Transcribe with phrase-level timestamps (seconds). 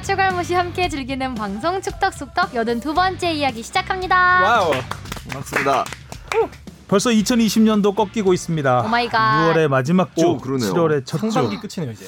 [0.02, 4.42] 추갈무시 함께 즐기는 방송 축덕숙덕 여든 두 번째 이야기 시작합니다.
[4.42, 4.72] 와우
[5.30, 5.84] 반갑습니다.
[6.88, 8.80] 벌써 2020년도 꺾이고 있습니다.
[8.82, 9.20] 오마이갓.
[9.54, 11.30] 6월의 마지막 주, 오, 7월의 첫 주.
[11.30, 12.06] 상반기 끝이네요 이제.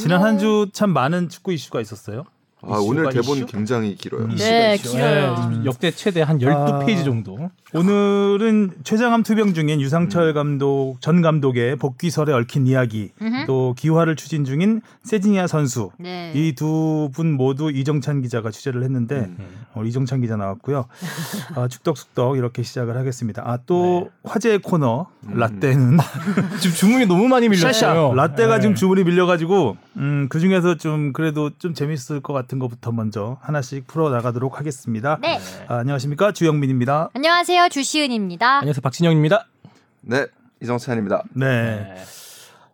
[0.00, 2.24] 지난 한 주 참 많은 축구 이슈가 있었어요.
[2.62, 3.46] 아, 오늘 대본 이슈?
[3.46, 4.24] 굉장히 길어요.
[4.26, 4.36] 음.
[4.36, 4.92] 네, 이슈.
[4.92, 5.50] 길어요.
[5.52, 7.04] 네, 역대 최대 한 12페이지 아.
[7.04, 7.50] 정도.
[7.72, 10.34] 오늘은 최장암 투병 중인 유상철 음.
[10.34, 13.46] 감독, 전 감독의 복귀설에 얽힌 이야기, 음흠.
[13.46, 15.90] 또 기화를 추진 중인 세징야 선수.
[15.98, 16.32] 네.
[16.34, 19.38] 이두 분 모두 이정찬 기자가 취재를 했는데, 음.
[19.72, 20.86] 어, 이정찬 기자 나왔고요.
[21.54, 23.42] 아, 축덕숙덕 이렇게 시작을 하겠습니다.
[23.46, 24.30] 아, 또 네.
[24.30, 25.38] 화제의 코너, 음.
[25.38, 25.98] 라떼는.
[26.60, 28.12] 지금 주문이 너무 많이 밀렸어요.
[28.14, 28.60] 라떼가 네.
[28.60, 32.49] 지금 주문이 밀려가지고, 음, 그 중에서 좀 그래도 좀 재밌을 것 같아요.
[32.50, 35.18] 같은 것부터 먼저 하나씩 풀어 나가도록 하겠습니다.
[35.22, 35.38] 네.
[35.68, 37.10] 아, 안녕하십니까 주영민입니다.
[37.14, 38.58] 안녕하세요 주시은입니다.
[38.58, 39.46] 안녕하세요 박진영입니다.
[40.02, 40.26] 네
[40.60, 41.22] 이성찬입니다.
[41.34, 41.94] 네.
[41.94, 42.04] 네.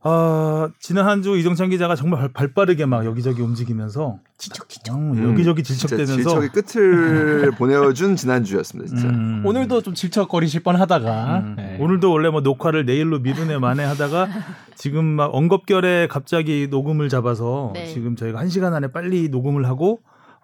[0.08, 5.30] 아, 지난 한 주 이정찬 기자가 정말 발 빠르게 막 여기저기 움직이면서 지척지척 음, 음,
[5.32, 8.94] 여기저기 질척대면서 질척의 끝을 보내준 지난주였습니다.
[8.96, 9.08] 진짜.
[9.12, 9.42] 음.
[9.44, 11.54] 오늘도 좀 질척거리실 뻔하다가 음.
[11.56, 11.76] 네.
[11.80, 14.28] 오늘도 원래 뭐 녹화를 내일로 미루네 만에 하다가
[14.76, 17.86] 지금 막언급결에 갑자기 녹음을 잡아서 네.
[17.92, 19.98] 지금 저희가 한 시간 안에 빨리 녹음을 하고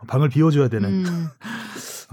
[0.08, 1.26] 방을 비워줘야 되는 음.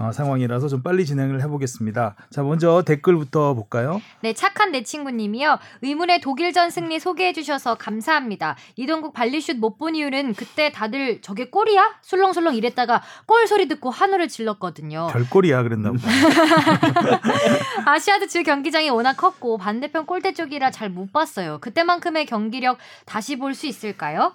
[0.00, 2.16] 어, 상황이라서 좀 빨리 진행을 해보겠습니다.
[2.30, 4.00] 자, 먼저 댓글부터 볼까요?
[4.22, 5.58] 네, 착한 내 친구님이요.
[5.82, 8.56] 의문의 독일전 승리 소개해주셔서 감사합니다.
[8.76, 11.94] 이동국 발리슛 못 본 이유는 그때 다들 저게 골이야?
[12.02, 15.06] 술렁술렁 이랬다가 골 소리 듣고 한우를 질렀거든요.
[15.10, 15.96] 별골이야 그랬나 보
[17.90, 21.58] 아시아드 주 경기장이 워낙 컸고 반대편 골대 쪽이라 잘 못 봤어요.
[21.60, 24.34] 그때만큼의 경기력 다시 볼 수 있을까요?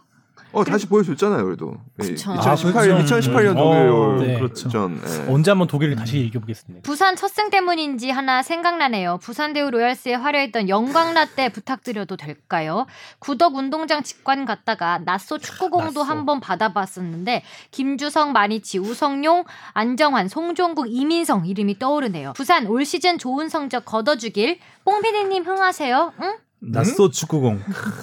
[0.56, 1.76] 어 다시 그 보여줬잖아요 그래도.
[2.02, 2.32] 예, 그쵸.
[2.34, 2.50] 2018,
[2.94, 3.60] 아, 2018년 그렇죠.
[3.60, 4.40] 어, 독일 그 네.
[4.40, 4.70] 그렇죠.
[4.70, 5.22] 전 그렇죠.
[5.22, 5.28] 네.
[5.28, 5.34] 예.
[5.34, 6.84] 언제 한번 독일을 다시 얘기해 보겠습니다.
[6.86, 9.20] 부산 첫승 때문인지 하나 생각나네요.
[9.22, 12.86] 부산 대우 로얄스에 화려했던 영광라 때 부탁드려도 될까요?
[13.20, 21.80] 구덕 운동장 직관 갔다가 낯소 축구공도 한번 받아봤었는데 김주성, 마니치, 우성용, 안정환, 송종국, 이민성 이름이
[21.80, 22.32] 떠오르네요.
[22.34, 26.14] 부산 올 시즌 좋은 성적 거둬주길 뽕피디님 흥하세요.
[26.22, 26.36] 응?
[26.62, 27.12] 나소 음?
[27.12, 27.60] 축구공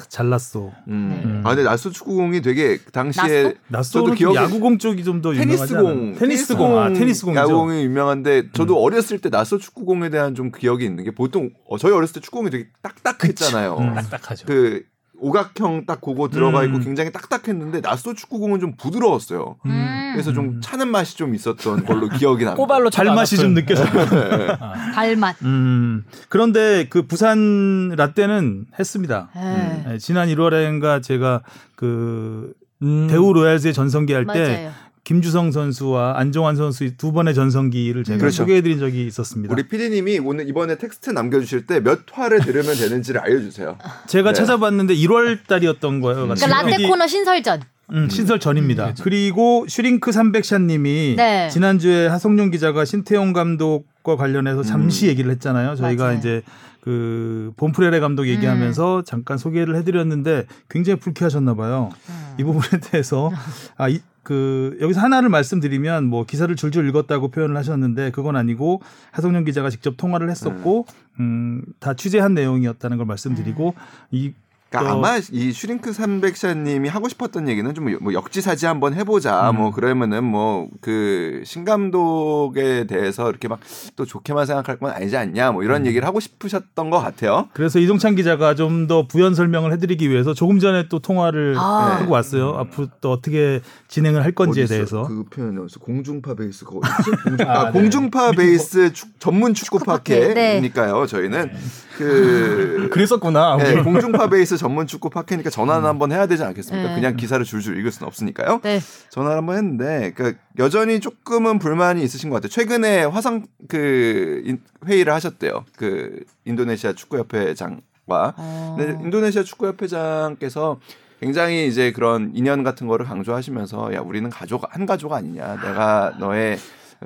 [0.09, 0.73] 잘났소.
[0.89, 1.09] 음.
[1.11, 1.23] 네.
[1.25, 1.31] 음.
[1.31, 1.43] 음.
[1.47, 4.37] 아 근데 나소 축구공이 되게 당시에 나소 저도 기억에...
[4.37, 8.83] 야구공 쪽이 좀더 테니스공, 테니스공, 아, 테니스공 야구공이 유명한데 저도 음.
[8.85, 12.51] 어렸을 때 나소 축구공에 대한 좀 기억이 있는 게 보통 어, 저희 어렸을 때 축구공이
[12.51, 13.77] 되게 딱딱했잖아요.
[13.79, 13.95] 음.
[13.95, 14.47] 딱딱하죠.
[14.47, 14.85] 그
[15.22, 16.83] 오각형 딱 그거 들어가 있고 음.
[16.83, 19.56] 굉장히 딱딱했는데 나스소 축구공은 좀 부드러웠어요.
[19.65, 20.10] 음.
[20.15, 20.60] 그래서 좀 음.
[20.60, 22.56] 차는 맛이 좀 있었던 걸로 기억이 납니다.
[22.56, 23.84] 꼬발로 달맛이 좀 느껴져.
[23.84, 24.56] 네, 네, 네.
[24.61, 24.91] 아.
[24.93, 25.37] 달맛.
[25.43, 26.05] 음.
[26.28, 29.31] 그런데 그 부산 라떼는 했습니다.
[29.37, 29.97] 음.
[30.00, 31.43] 지난 1월인가 에 제가
[31.77, 33.06] 그 음.
[33.09, 34.72] 대우 로얄즈의 전성기 할때
[35.05, 38.37] 김주성 선수와 안종환 선수두 번의 전성기를 제가 그렇죠.
[38.39, 39.53] 소개해드린 적이 있었습니다.
[39.53, 43.79] 우리 PD님이 오늘 이번에 텍스트 남겨주실 때 몇 화를 들으면 되는지를 알려주세요.
[44.07, 44.35] 제가 네.
[44.39, 46.25] 찾아봤는데 1월 달이었던 거예요.
[46.25, 46.35] 음.
[46.35, 47.62] 그러니까 라떼 코너 신설전.
[47.93, 48.91] 음, 신설 전입니다.
[48.91, 51.49] 음, 그리고 슈링크 300샷님이 네.
[51.51, 55.11] 지난주에 하성룡 기자가 신태용 감독과 관련해서 잠시 음.
[55.11, 55.75] 얘기를 했잖아요.
[55.77, 56.19] 저희가 맞아요.
[56.19, 56.43] 이제
[56.82, 59.03] 그 본프레레 감독 얘기하면서 음.
[59.06, 61.91] 잠깐 소개를 해드렸는데 굉장히 불쾌하셨나 봐요.
[62.10, 62.34] 음.
[62.41, 63.31] 이 부분에 대해서
[63.76, 68.82] 아, 이, 그 여기서 하나를 말씀드리면 뭐 기사를 줄줄 읽었다고 표현을 하셨는데 그건 아니고
[69.12, 70.87] 하성룡 기자가 직접 통화를 했었고
[71.20, 73.84] 음, 음 다 취재한 내용이었다는 걸 말씀드리고 음.
[74.10, 74.32] 이
[74.72, 74.88] 그러니까 네.
[74.88, 79.50] 아마 이 슈링크 300샷님이 하고 싶었던 얘기는 좀뭐 뭐 역지사지 한번 해보자.
[79.50, 79.56] 음.
[79.56, 83.59] 뭐 그러면은 뭐 그 신감독에 대해서 이렇게 막
[83.97, 85.50] 또 좋게만 생각할 건 아니지 않냐.
[85.53, 85.87] 뭐 이런 음.
[85.87, 87.49] 얘기를 하고 싶으셨던 것 같아요.
[87.53, 91.99] 그래서 이종찬 기자가 좀 더 부연 설명을 해드리기 위해서 조금 전에 또 통화를 아.
[92.00, 92.53] 하고 왔어요.
[92.53, 92.56] 음.
[92.56, 95.03] 앞으로 또 어떻게 진행을 할 건지에 대해서.
[95.06, 96.81] 그 표현이 어디서 공중파 베이스 거
[97.25, 97.71] 공중, 아, 아, 네.
[97.72, 101.00] 공중파 베이스 축, 전문 축구 파케니까요.
[101.03, 101.06] 네.
[101.06, 101.59] 저희는 네.
[101.99, 103.59] 그 그랬었구나.
[103.84, 105.89] 공중파 베이스 전문 축구 파케니까 전화는 음.
[105.89, 106.91] 한번 해야 되지 않겠습니까?
[106.91, 106.95] 네.
[106.95, 108.61] 그냥 기사를 줄줄 읽을 수는 없으니까요.
[108.62, 108.78] 네.
[109.11, 112.50] 전화를 한번 했는데 그러니까 여전히 조금은 불만이 있으신 것 같아요.
[112.50, 114.56] 최근에 화상 그
[114.87, 115.64] 회의를 하셨대요.
[115.76, 118.76] 그 인도네시아 축구협회장과 어.
[118.79, 120.79] 인도네시아 축구협회장께서
[121.20, 126.59] 굉장히 이제 그런 인연 같은 거를 강조하시면서 야 우리는 가족 한 가족 아니냐 내가 너의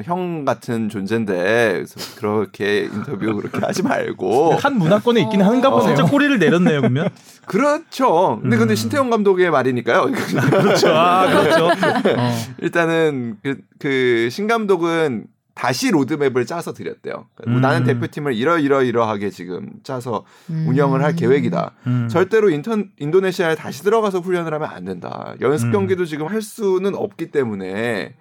[0.05, 1.85] 형 같은 존재인데
[2.17, 5.85] 그렇게 인터뷰 그렇게 하지 말고 한 문화권에 있긴 한가 보네.
[5.85, 5.87] 어.
[5.87, 7.09] 살짝 꼬리를 내렸네요, 그러면.
[7.47, 8.39] 그렇죠.
[8.43, 8.59] 근데 음.
[8.59, 9.99] 근데 신태용 감독의 말이니까요.
[10.09, 10.89] 아, 그렇죠.
[10.91, 11.65] 아, 그렇죠.
[11.67, 11.71] 어.
[11.71, 12.33] 어.
[12.59, 17.29] 일단은 그, 그 신감독은 다시 로드맵을 짜서 드렸대요.
[17.35, 17.61] 그러니까 뭐 음.
[17.63, 20.67] 나는 대표팀을 이러이러이러하게 지금 짜서 음.
[20.69, 21.71] 운영을 할 계획이다.
[21.87, 22.09] 음.
[22.11, 25.35] 절대로 인턴, 인도네시아에 다시 들어가서 훈련을 하면 안 된다.
[25.41, 25.73] 연습 음.
[25.73, 28.13] 경기도 지금 할 수는 없기 때문에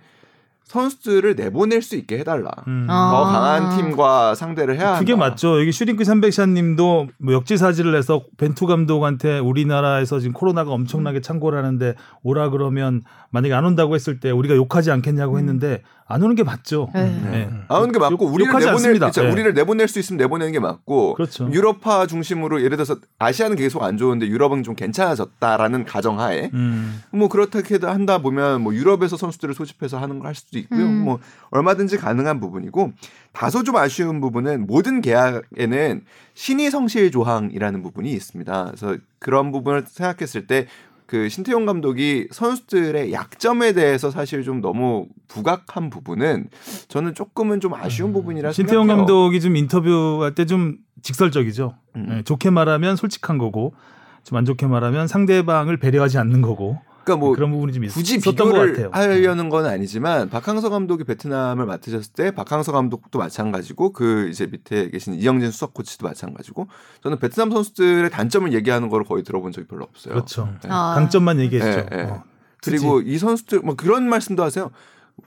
[0.66, 2.50] 선수들을 내보낼 수 있게 해달라.
[2.68, 2.88] 음.
[2.90, 3.12] 아.
[3.12, 5.00] 더 강한 팀과 상대를 해야 한다.
[5.00, 5.60] 그게 맞죠.
[5.62, 13.04] 여기 슈링크 300샷님도 뭐 역지사지를 해서 벤투 감독한테 우리나라에서 지금 코로나가 엄청나게 창궐하는데 오라 그러면
[13.30, 15.40] 만약에 안 온다고 했을 때 우리가 욕하지 않겠냐고 음.
[15.40, 16.90] 했는데 안 오는 게 맞죠.
[16.94, 17.04] 네.
[17.04, 17.10] 네.
[17.10, 17.32] 네.
[17.32, 17.50] 네.
[17.68, 19.24] 안 오는 게 맞고 우리를 내보낼 그렇죠.
[19.24, 19.32] 네.
[19.32, 21.50] 우리를 내보낼 수 있으면 내보내는 게 맞고 그렇죠.
[21.52, 27.02] 유럽파 중심으로 예를 들어서 아시아는 계속 안 좋은데 유럽은 좀 괜찮아졌다라는 가정하에 음.
[27.12, 30.86] 뭐 그렇게 한다 보면 뭐 유럽에서 선수들을 소집해서 하는 걸 할 수도 수도 있고요.
[30.86, 31.00] 음.
[31.02, 31.20] 뭐
[31.52, 32.94] 얼마든지 가능한 부분이고
[33.34, 38.66] 다소 좀 아쉬운 부분은 모든 계약에는 신의 성실 조항이라는 부분이 있습니다.
[38.66, 40.68] 그래서 그런 부분을 생각했을 때
[41.08, 46.48] 그 신태용 감독이 선수들의 약점에 대해서 사실 좀 너무 부각한 부분은
[46.88, 48.14] 저는 조금은 좀 아쉬운 음.
[48.14, 49.06] 부분이라 신태용 생각해요.
[49.06, 51.76] 감독이 좀 인터뷰할 때 좀 직설적이죠.
[51.98, 52.06] 음.
[52.10, 53.76] 네, 좋게 말하면 솔직한 거고
[54.24, 58.90] 좀 안 좋게 말하면 상대방을 배려하지 않는 거고 그러니까 뭐 그런 부분이 좀 굳이 비교를
[58.92, 59.70] 하려는 건 네.
[59.70, 65.76] 아니지만 박항서 감독이 베트남을 맡으셨을 때 박항서 감독도 마찬가지고 그 이제 밑에 계신 이영진 수석
[65.76, 66.68] 코치도 마찬가지고
[67.04, 70.16] 저는 베트남 선수들의 단점을 얘기하는 걸 거의 들어본 적이 별로 없어요.
[70.16, 70.46] 그렇죠.
[70.64, 70.70] 네.
[70.72, 70.96] 아.
[70.96, 71.86] 강점만 얘기했죠.
[71.92, 72.04] 네, 네.
[72.10, 72.24] 어.
[72.64, 73.12] 그리고 그치?
[73.12, 74.72] 이 선수들 뭐 그런 말씀도 하세요.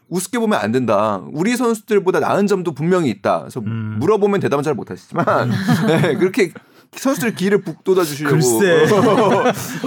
[0.08, 1.22] 우습게 보면 안 된다.
[1.32, 3.38] 우리 선수들보다 나은 점도 분명히 있다.
[3.40, 3.96] 그래서 음.
[4.00, 5.56] 물어보면 대답은 잘 못하시지만 음.
[5.86, 6.52] 네, 그렇게
[6.92, 8.36] 선수들 기를 북돋아 주시려고.
[8.36, 8.86] 글쎄.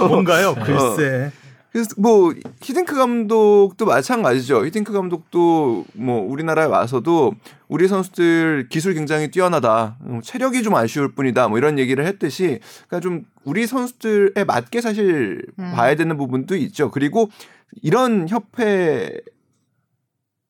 [0.00, 0.50] 뭔가요?
[0.58, 0.64] 어.
[0.64, 1.30] 글쎄.
[1.72, 4.66] 그래서 뭐 히딩크 감독도 마찬가지죠.
[4.66, 7.32] 히딩크 감독도 뭐 우리나라에 와서도
[7.68, 9.96] 우리 선수들 기술 굉장히 뛰어나다.
[10.02, 11.48] 뭐 체력이 좀 아쉬울 뿐이다.
[11.48, 15.72] 뭐 이런 얘기를 했듯이 그러니까 좀 우리 선수들에 맞게 사실 음.
[15.74, 16.90] 봐야 되는 부분도 있죠.
[16.90, 17.30] 그리고
[17.80, 19.10] 이런 협회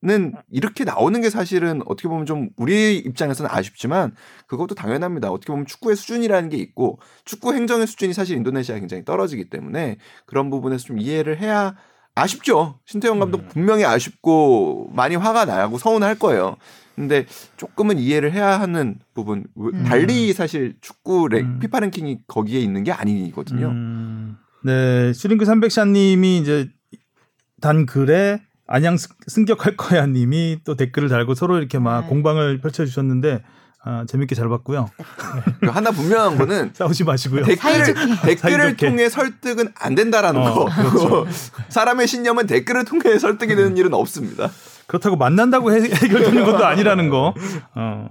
[0.05, 4.13] 는 이렇게 나오는 게 사실은 어떻게 보면 좀 우리 입장에서는 아쉽지만
[4.47, 5.31] 그것도 당연합니다.
[5.31, 10.49] 어떻게 보면 축구의 수준이라는 게 있고 축구 행정의 수준이 사실 인도네시아 굉장히 떨어지기 때문에 그런
[10.49, 11.77] 부분에서 좀 이해를 해야
[12.15, 12.79] 아쉽죠.
[12.85, 13.47] 신태용 감독 음.
[13.47, 16.57] 분명히 아쉽고 많이 화가 나고 서운할 거예요.
[16.95, 17.25] 근데
[17.55, 19.83] 조금은 이해를 해야 하는 부분 음.
[19.85, 21.59] 달리 사실 축구 랭, 음.
[21.59, 23.67] 피파 랭킹이 거기에 있는 게 아니거든요.
[23.67, 24.37] 음.
[24.65, 26.69] 네, 슈링크 300샷님이 이제
[27.61, 28.41] 단 글에
[28.73, 28.97] 안양
[29.27, 32.07] 승격할 거야 님이 또 댓글을 달고 서로 이렇게 막 네.
[32.07, 33.43] 공방을 펼쳐주셨는데
[33.85, 34.89] 아, 재밌게 잘 봤고요.
[34.97, 35.05] 네.
[35.45, 35.53] 네.
[35.61, 37.43] 그 하나 분명한 거는 싸우지 마시고요.
[37.43, 37.93] 댓글을,
[38.23, 40.65] 댓글을 통해 설득은 안 된다라는 어, 거.
[40.65, 41.27] 그렇죠.
[41.69, 43.77] 사람의 신념은 댓글을 통해 설득이 되는 음.
[43.77, 44.49] 일은 없습니다.
[44.87, 47.35] 그렇다고 만난다고 해결되는 것도 아니라는 거.
[47.75, 48.09] 어.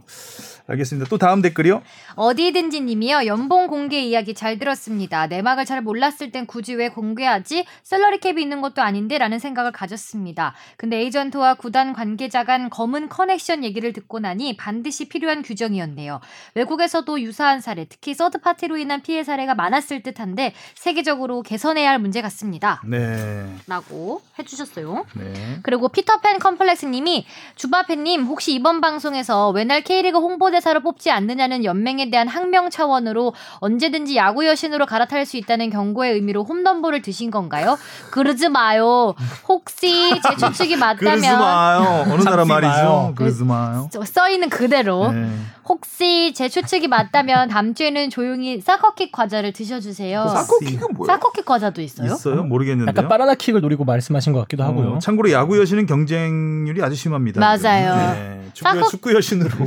[0.73, 1.09] 알겠습니다.
[1.09, 1.83] 또 다음 댓글이요?
[2.15, 3.27] 어디든지 님이요.
[3.27, 5.27] 연봉 공개 이야기 잘 들었습니다.
[5.27, 7.65] 내막을 잘 몰랐을 땐 굳이 왜 공개하지?
[7.83, 10.55] 셀러리 캡이 있는 것도 아닌데 라는 생각을 가졌습니다.
[10.77, 16.21] 근데 에이전트와 구단 관계자 간 검은 커넥션 얘기를 듣고 나니 반드시 필요한 규정이었네요.
[16.55, 22.23] 외국에서도 유사한 사례, 특히 서드 파티로 인한 피해 사례가 많았을 듯한데 세계적으로 개선해야 할 문제
[22.23, 22.81] 같습니다.
[22.87, 23.47] 네.
[23.67, 25.05] 라고 해 주셨어요.
[25.17, 25.59] 네.
[25.63, 27.27] 그리고 피터팬 컴플렉스 님이
[27.57, 33.35] 주바페 님 혹시 이번 방송에서 외날 K리그 홍보대 회사로 뽑지 않느냐는 연맹에 대한 항명 차원으로
[33.59, 37.76] 언제든지 야구 여신으로 갈아탈 수 있다는 경고의 의미로 홈런볼을 드신 건가요?
[38.11, 39.14] 그러지 마요.
[39.49, 42.05] 혹시 제 추측이 맞다면 그러지 마요.
[42.09, 43.14] 어느 나라 말이죠.
[43.17, 43.88] 그러지 마요.
[44.05, 45.11] 써 있는 그대로.
[45.11, 45.29] 네.
[45.69, 50.26] 혹시 제 추측이 맞다면 다음 주에는 조용히 사커킥 과자를 드셔주세요.
[50.26, 52.12] 사커킥은 그 뭐예 사커킥 과자도 있어요?
[52.12, 52.41] 있어요?
[52.43, 52.88] 음, 모르겠는데요.
[52.88, 54.94] 약간 바나나 킥을 노리고 말씀하신 것 같기도 어, 하고요.
[54.94, 57.38] 어, 참고로 야구 여신은 경쟁률이 아주 심합니다.
[57.41, 57.94] 맞아요.
[57.94, 58.88] 네, 축구, 사커...
[58.88, 59.50] 축구 여신으로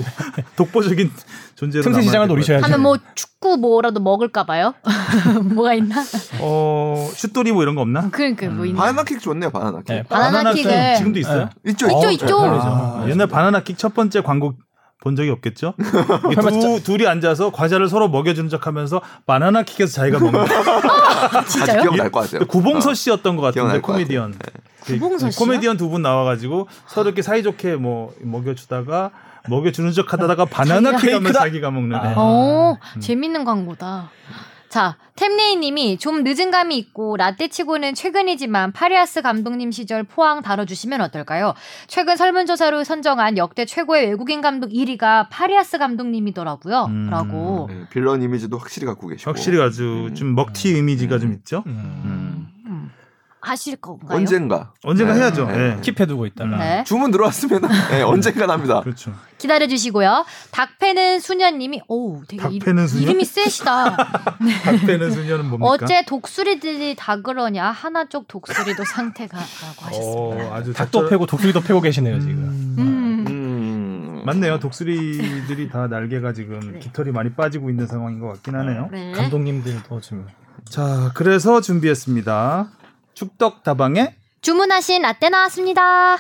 [0.58, 1.12] 독보적인
[1.56, 2.66] 존재로 틈새 시장을 노리셔야죠.
[2.66, 4.74] 하면 뭐 축구 뭐라도 먹을까 봐요.
[5.54, 5.96] 뭐가 있나?
[6.42, 8.10] 어 슛돌이 뭐 이런 거 없나?
[8.12, 8.68] 그러니까 뭐 음.
[8.68, 8.82] 있나?
[8.82, 9.50] 바나나 킥 좋네요.
[9.50, 9.86] 바나나 킥.
[9.88, 11.50] 네, 바나나, 바나나 킥은 지금도 있어요?
[11.64, 11.72] 네.
[11.72, 11.88] 있죠.
[11.88, 12.10] 있죠.
[12.12, 12.42] 있죠.
[12.42, 13.12] 아, 네.
[13.12, 14.56] 옛날 바나나 킥첫 번째 광고
[15.06, 15.76] 본 적이 없겠죠?
[16.50, 21.76] 두, 둘이 앉아서 과자를 서로 먹여주는 척 하면서 바나나 킥에서 자기가 먹는 아, 진짜요?
[21.76, 21.80] 예?
[21.80, 22.40] 어, 기억날 것 같아요.
[22.40, 22.40] 네.
[22.40, 24.32] 그 구봉서 씨였던 것 같은데 코미디언.
[24.32, 24.38] 것
[24.88, 24.98] 네.
[24.98, 29.12] 구봉서 씨 코미디언 두 분 나와가지고 서로 이렇게 사이좋게 뭐 먹여주다가
[29.48, 31.34] 먹여주는 척 하다가 바나나 킥 하면서 그러니까.
[31.40, 31.96] 자기가 먹는.
[32.00, 32.10] 아.
[32.10, 32.16] 네.
[32.16, 33.00] 오, 음.
[33.00, 34.10] 재밌는 광고다.
[34.76, 41.54] 자, 템레이 님이 좀 늦은 감이 있고 라떼치고는 최근이지만 파리아스 감독님 시절 포항 다뤄주시면 어떨까요?
[41.88, 46.88] 최근 설문조사로 선정한 역대 최고의 외국인 감독 1위가 파리아스 감독님이더라고요.
[46.90, 47.08] 음.
[47.10, 47.70] 라고.
[47.70, 49.32] 네, 빌런 이미지도 확실히 갖고 계시고.
[49.32, 50.14] 확실히 아주 음.
[50.14, 51.20] 좀 먹튀 이미지가 음.
[51.22, 51.64] 좀 있죠.
[51.68, 52.02] 음.
[52.04, 52.45] 음.
[53.46, 54.18] 하실 건가요?
[54.18, 54.74] 언젠가.
[54.84, 55.46] 언젠가 네, 해야죠.
[55.46, 55.56] 네.
[55.76, 55.82] 네.
[55.82, 56.58] 킵해두고 있다가.
[56.58, 56.80] 네.
[56.80, 57.62] 음, 주문 들어왔으면
[57.92, 58.82] 네, 언젠가 납니다.
[58.82, 59.14] 그렇죠.
[59.38, 60.26] 기다려 주시고요.
[60.52, 63.04] 닭패는 수녀님이 오 되게 닭패는 수녀?
[63.04, 63.96] 이름이 세시다.
[64.66, 65.68] 닭패는 수녀는 뭡니까?
[65.70, 70.46] 어제 독수리들이 다 그러냐 하나 쪽 독수리도 상태가라고 어, 하셨습니다.
[70.52, 71.10] 오, 아주 닭도 저...
[71.10, 72.36] 패고 독수리도 패고 계시네요 지금.
[72.36, 72.76] 음.
[72.80, 73.26] 음.
[73.28, 74.24] 음.
[74.26, 74.60] 맞네요.
[74.60, 78.90] 독수리들이 다 날개가 지금 그 깃털이 많이 빠지고 있는 상황인 것 같긴 하네요.
[78.92, 79.12] 네.
[79.12, 80.26] 감독님들도 지금.
[80.68, 82.70] 자, 그래서 준비했습니다.
[83.16, 86.18] 축덕다방에 주문하신 라떼 나왔습니다.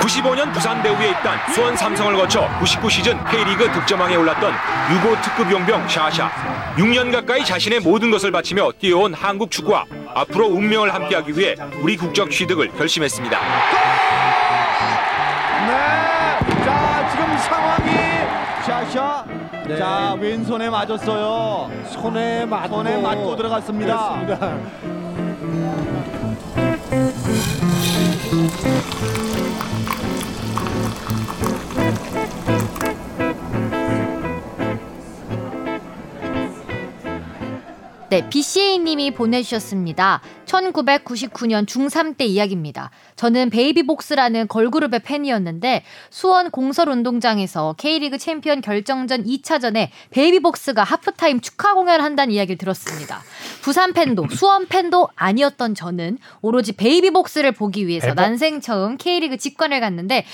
[0.00, 4.52] 95년 부산 대우에 입단 수원 삼성을 거쳐 99 시즌 K리그 득점왕에 올랐던
[4.94, 6.28] 유고 특급 용병 샤샤.
[6.76, 9.84] 6년 가까이 자신의 모든 것을 바치며 뛰어온 한국 축구와
[10.14, 13.38] 앞으로 운명을 함께하기 위해 우리 국적 취득을 결심했습니다.
[15.68, 18.14] 네, 자 지금 상황이
[18.64, 19.37] 샤샤
[19.68, 19.76] 네.
[19.76, 21.70] 자 왼손에 맞았어요.
[21.90, 24.24] 손에 맞고, 손에 맞고 들어갔습니다.
[24.24, 24.96] 그렇습니다.
[38.10, 40.22] 네, BCA님이 보내주셨습니다.
[40.46, 42.88] 1999년 중3 때 이야기입니다.
[43.16, 52.02] 저는 베이비복스라는 걸그룹의 팬이었는데 수원 공설 운동장에서 K리그 챔피언 결정전 2차전에 베이비복스가 하프타임 축하 공연을
[52.02, 53.20] 한다는 이야기를 들었습니다.
[53.60, 60.24] 부산 팬도 수원 팬도 아니었던 저는 오로지 베이비복스를 보기 위해서 난생 처음 K리그 직관을 갔는데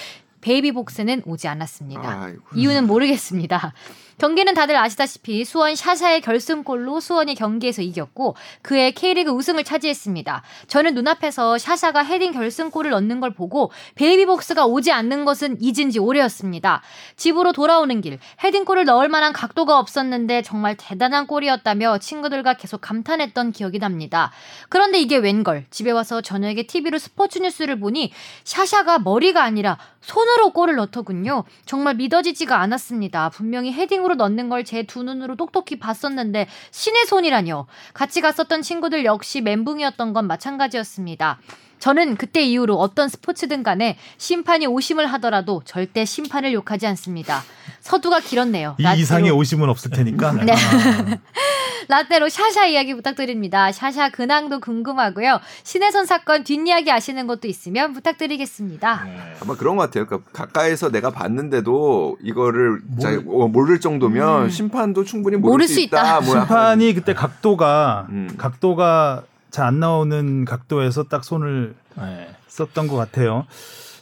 [0.43, 2.23] 베이비복스는 오지 않았습니다.
[2.27, 2.41] 아이고.
[2.55, 3.73] 이유는 모르겠습니다.
[4.19, 10.43] 경기는 다들 아시다시피 수원 샤샤의 결승골로 수원이 경기에서 이겼고 그해 K리그 우승을 차지했습니다.
[10.69, 16.83] 저는 눈앞에서 샤샤가 헤딩 결승골을 넣는 걸 보고 베이비복스가 오지 않는 것은 잊은 지 오래였습니다.
[17.17, 23.79] 집으로 돌아오는 길 헤딩골을 넣을 만한 각도가 없었는데 정말 대단한 골이었다며 친구들과 계속 감탄했던 기억이
[23.81, 24.31] 납니다.
[24.69, 28.13] 그런데 이게 웬걸 집에 와서 저녁에 TV로 스포츠 뉴스를 보니
[28.45, 31.45] 샤샤가 머리가 아니라 손으로 골을 넣더군요.
[31.65, 33.31] 정말 믿어지지가 않았습니다.
[33.31, 37.67] 분명히 헤딩 힘으로 넣는 걸 제 두 눈으로 똑똑히 봤었는데 신의 손이라뇨.
[37.95, 41.39] 같이 갔었던 친구들 역시 멘붕이었던 건 마찬가지였습니다.
[41.79, 47.43] 저는 그때 이후로 어떤 스포츠든 간에 심판이 오심을 하더라도 절대 심판을 욕하지 않습니다.
[47.81, 48.77] 서두가 길었네요.
[48.79, 50.33] 이 이상의 오심은 없을 테니까.
[50.45, 50.53] 네.
[50.53, 51.19] 아.
[51.87, 53.71] 라떼로 샤샤 이야기 부탁드립니다.
[53.71, 55.39] 샤샤 근황도 궁금하고요.
[55.65, 59.03] 신혜선 사건 뒷이야기 아시는 것도 있으면 부탁드리겠습니다.
[59.05, 59.17] 네.
[59.43, 60.07] 아마 그런 것 같아요.
[60.07, 64.49] 그러니까 가까이서 내가 봤는데도 이거를 모르, 어, 모를 정도면 음.
[64.51, 66.01] 심판도 충분히 모를, 모를 수 있다.
[66.01, 66.21] 있다.
[66.23, 68.31] 뭐 심판이 그때 각도가 음.
[68.39, 72.35] 각도가 잘안 나오는 각도에서 딱 손을 네.
[72.49, 73.47] 썼던 것 같아요.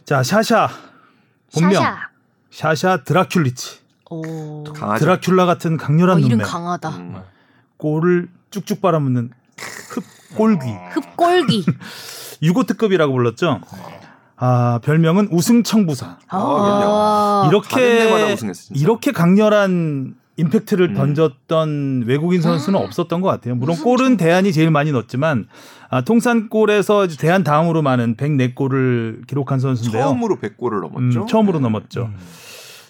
[0.07, 0.71] 자 샤샤
[1.55, 1.99] 본명 샤샤,
[2.51, 3.83] 샤샤 드라큘리치.
[4.99, 6.35] 드라큘라 같은 강렬한 어, 눈매.
[6.37, 6.89] 이름 강하다.
[6.97, 7.13] 음.
[7.17, 7.21] 네.
[7.77, 9.31] 골을 쭉쭉 빨아먹는
[10.31, 10.71] 흡골귀.
[10.71, 10.89] 어.
[10.93, 11.67] 흡골귀.
[12.43, 13.61] 유고트급이라고 불렀죠.
[14.37, 16.17] 아 별명은 우승청부사.
[16.29, 18.37] 아~ 어, 이렇게 아~
[18.75, 20.95] 이렇게 강렬한 임팩트를 음.
[20.95, 22.43] 던졌던 외국인 아.
[22.45, 23.55] 선수는 없었던 것 같아요.
[23.55, 25.47] 물론 골은 대안이 제일 많이 넣었지만
[25.91, 30.03] 아, 통산골에서 대안 다음으로 많은 104골을 기록한 선수인데요.
[30.05, 31.23] 처음으로 100골을 넘었죠.
[31.23, 31.63] 음, 처음으로 네.
[31.65, 32.03] 넘었죠.
[32.05, 32.17] 음.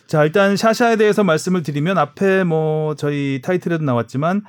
[0.06, 4.42] 자 일단 샤샤에 대해서 말씀을 드리면 앞에 뭐 저희 타이틀에도 나왔지만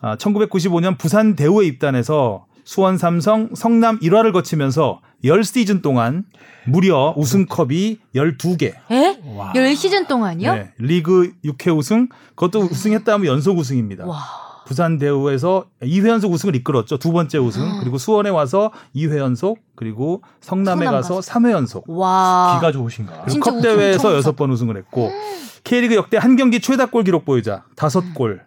[0.00, 6.24] 아, 1995년 부산 대우에 입단해서 수원 삼성 성남 일화를 거치면서 10시즌 동안
[6.66, 8.74] 무려 우승컵이 12개.
[8.90, 9.20] 에?
[9.54, 10.54] 10시즌 동안이요?
[10.54, 14.06] 네, 리그 6회 우승, 그것도 우승했다 하면 연속 우승입니다.
[14.06, 14.20] 와.
[14.66, 16.98] 부산 대우에서 2회 연속 우승을 이끌었죠.
[16.98, 17.60] 두 번째 우승.
[17.62, 17.80] 아.
[17.80, 21.84] 그리고 수원에 와서 2회 연속, 그리고 성남에 가서, 가서 3회 연속.
[21.88, 22.56] 와.
[22.60, 23.24] 기가 좋으신가.
[23.42, 25.12] 컵 대회에서 여섯 번 우승을 했고 음.
[25.64, 28.12] K리그 역대 한 경기 최다 골 기록 보유자 다섯 음.
[28.14, 28.42] 골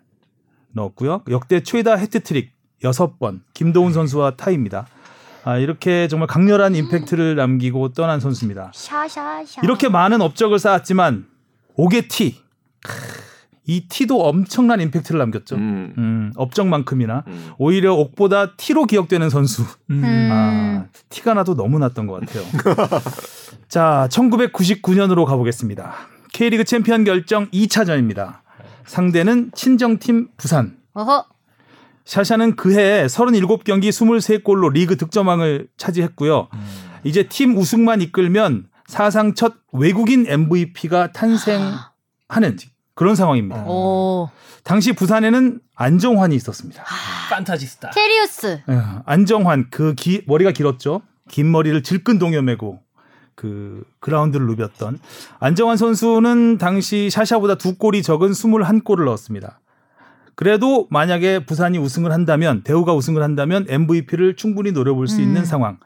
[0.74, 1.24] 넣었고요.
[1.30, 2.52] 역대 최다 헤트트릭
[2.86, 3.94] 여섯 번 김도훈 네.
[3.94, 4.88] 선수와 타입니다.
[5.46, 8.72] 아, 이렇게 정말 강렬한 임팩트를 남기고 떠난 선수입니다.
[9.64, 11.26] 이렇게 많은 업적을 쌓았지만
[11.76, 12.36] 오게티
[13.66, 15.56] 이 티도 엄청난 임팩트를 남겼죠.
[15.56, 15.94] 음.
[15.98, 17.52] 음 업적만큼이나 음.
[17.58, 19.64] 오히려 옥보다 티로 기억되는 선수.
[19.90, 20.02] 음.
[20.32, 22.44] 아, 티가 나도 너무 났던 것 같아요.
[23.68, 25.94] 자, 1999년으로 가보겠습니다.
[26.34, 28.42] K리그 챔피언 결정 2차전입니다.
[28.86, 30.78] 상대는 친정팀 부산.
[30.94, 31.33] 어허.
[32.06, 36.48] 샤샤는 그해 37경기 23골로 리그 득점왕을 차지했고요.
[36.54, 36.60] 음.
[37.04, 41.72] 이제 팀 우승만 이끌면 사상 첫 외국인 MVP가 탄생하는
[42.96, 43.62] 그런 상황입니다.
[43.64, 43.68] 음.
[43.68, 44.30] 오.
[44.64, 46.84] 당시 부산에는 안정환이 있었습니다.
[46.84, 47.30] 아.
[47.36, 47.90] 판타지스타.
[47.92, 48.62] 테리우스.
[48.70, 51.02] 예, 안정환 그 기, 머리가 길었죠.
[51.30, 52.80] 긴 머리를 질끈 동여매고
[53.36, 55.00] 그 그라운드를 누볐던
[55.40, 59.60] 안정환 선수는 당시 샤샤보다 두 골이 적은 21골을 넣었습니다.
[60.36, 65.24] 그래도 만약에 부산이 우승을 한다면 대우가 우승을 한다면 MVP를 충분히 노려볼 수 음.
[65.24, 65.78] 있는 상황.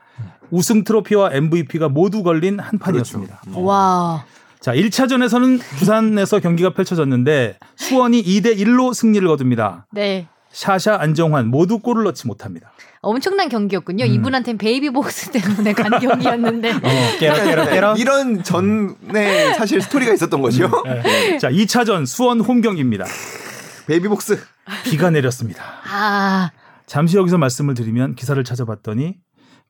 [0.49, 2.83] 우승 트로피와 MVP가 모두 걸린 한 그렇죠.
[2.83, 3.37] 판이었습니다.
[3.41, 3.63] 그렇죠.
[3.63, 4.23] 와.
[4.61, 9.85] 자, 1차전에서는 부산에서 경기가 펼쳐졌는데 수원이 2대 1로 승리를 거둡니다.
[9.91, 10.27] 네.
[10.51, 12.71] 샤샤 안정환 모두 골을 넣지 못합니다.
[13.01, 14.05] 엄청난 경기였군요.
[14.05, 14.09] 음.
[14.09, 16.73] 이분한테는 베이비복스 때문에 간 경기였는데.
[17.19, 17.95] 깨러, 깨러, 깨러.
[17.95, 20.65] 이런 전에 사실 스토리가 있었던 거죠.
[20.85, 21.37] 음, 네.
[21.37, 23.05] 자, 2차전 수원 홈경기입니다.
[23.87, 24.37] 베이비복스.
[24.83, 25.63] 비가 내렸습니다.
[25.89, 26.51] 아.
[26.85, 29.15] 잠시 여기서 말씀을 드리면 기사를 찾아봤더니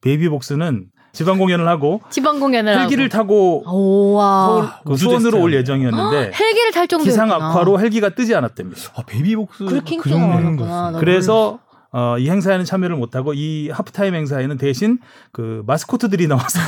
[0.01, 3.09] 베이비복스는 지방 공연을 하고 지방 공연을 헬기를 하고.
[3.09, 3.63] 타고
[4.11, 4.81] 오와.
[4.81, 8.91] 서 그 수원으로 올 예정이었는데 아, 헬기를 탈 정도 기상 악화로 헬기가 뜨지 않았답니다.
[8.95, 11.59] 아, 베이비복스 그 정도는 거였 그래서
[11.91, 14.99] 어, 이 행사에는 참여를 못하고 이 하프타임 행사에는 대신
[15.31, 16.59] 그 마스코트들이 나와서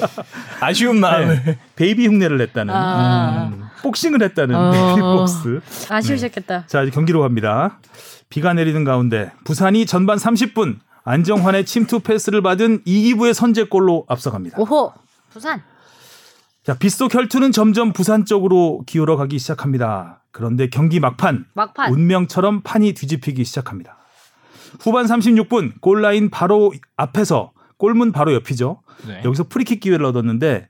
[0.60, 2.72] 아쉬운 마음을 네, 베이비 흉내를 냈다는.
[2.74, 3.50] 아.
[3.52, 3.64] 음.
[3.82, 4.94] 복싱을 했다는 어...
[4.96, 5.60] 빅복스.
[5.90, 6.58] 아, 아쉬우셨겠다.
[6.62, 6.66] 네.
[6.66, 7.78] 자, 이제 경기로 갑니다.
[8.28, 14.58] 비가 내리는 가운데 부산이 전반 30분 안정환의 침투 패스를 받은 이기부의 선제골로 앞서갑니다.
[14.60, 14.92] 오호,
[15.30, 15.62] 부산.
[16.62, 20.22] 자, 빗속 혈투는 점점 부산 쪽으로 기울어 가기 시작합니다.
[20.30, 21.92] 그런데 경기 막판, 막판.
[21.92, 23.96] 운명처럼 판이 뒤집히기 시작합니다.
[24.80, 28.82] 후반 36분 골라인 바로 앞에서 골문 바로 옆이죠.
[29.08, 29.22] 네.
[29.24, 30.68] 여기서 프리킥 기회를 얻었는데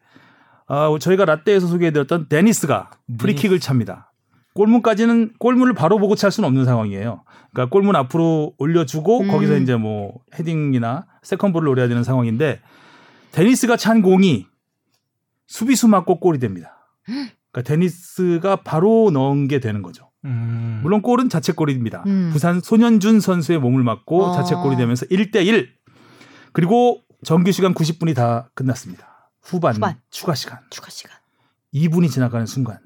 [0.72, 4.12] 아, 저희가 라떼에서 소개해드렸던 데니스가 프리킥을 찹니다.
[4.54, 7.24] 골문까지는 골문을 바로 보고 찰 수는 없는 상황이에요.
[7.52, 9.28] 그러니까 골문 앞으로 올려주고 음.
[9.28, 12.60] 거기서 이제 뭐 헤딩이나 세컨볼을 노려야 되는 상황인데
[13.32, 14.46] 데니스가 찬 공이
[15.48, 16.88] 수비수 맞고 골이 됩니다.
[17.04, 20.08] 그러니까 데니스가 바로 넣은 게 되는 거죠.
[20.24, 20.80] 음.
[20.84, 22.04] 물론 골은 자책골입니다.
[22.06, 22.30] 음.
[22.32, 24.32] 부산 손현준 선수의 몸을 맞고 어.
[24.34, 25.68] 자책골이 되면서 1대 1.
[26.52, 29.09] 그리고 정규 시간 90분이 다 끝났습니다.
[29.42, 30.00] 후반, 후반.
[30.10, 30.60] 추가 시간.
[30.70, 31.16] 추가 시간.
[31.74, 32.78] 2분이 지나가는 순간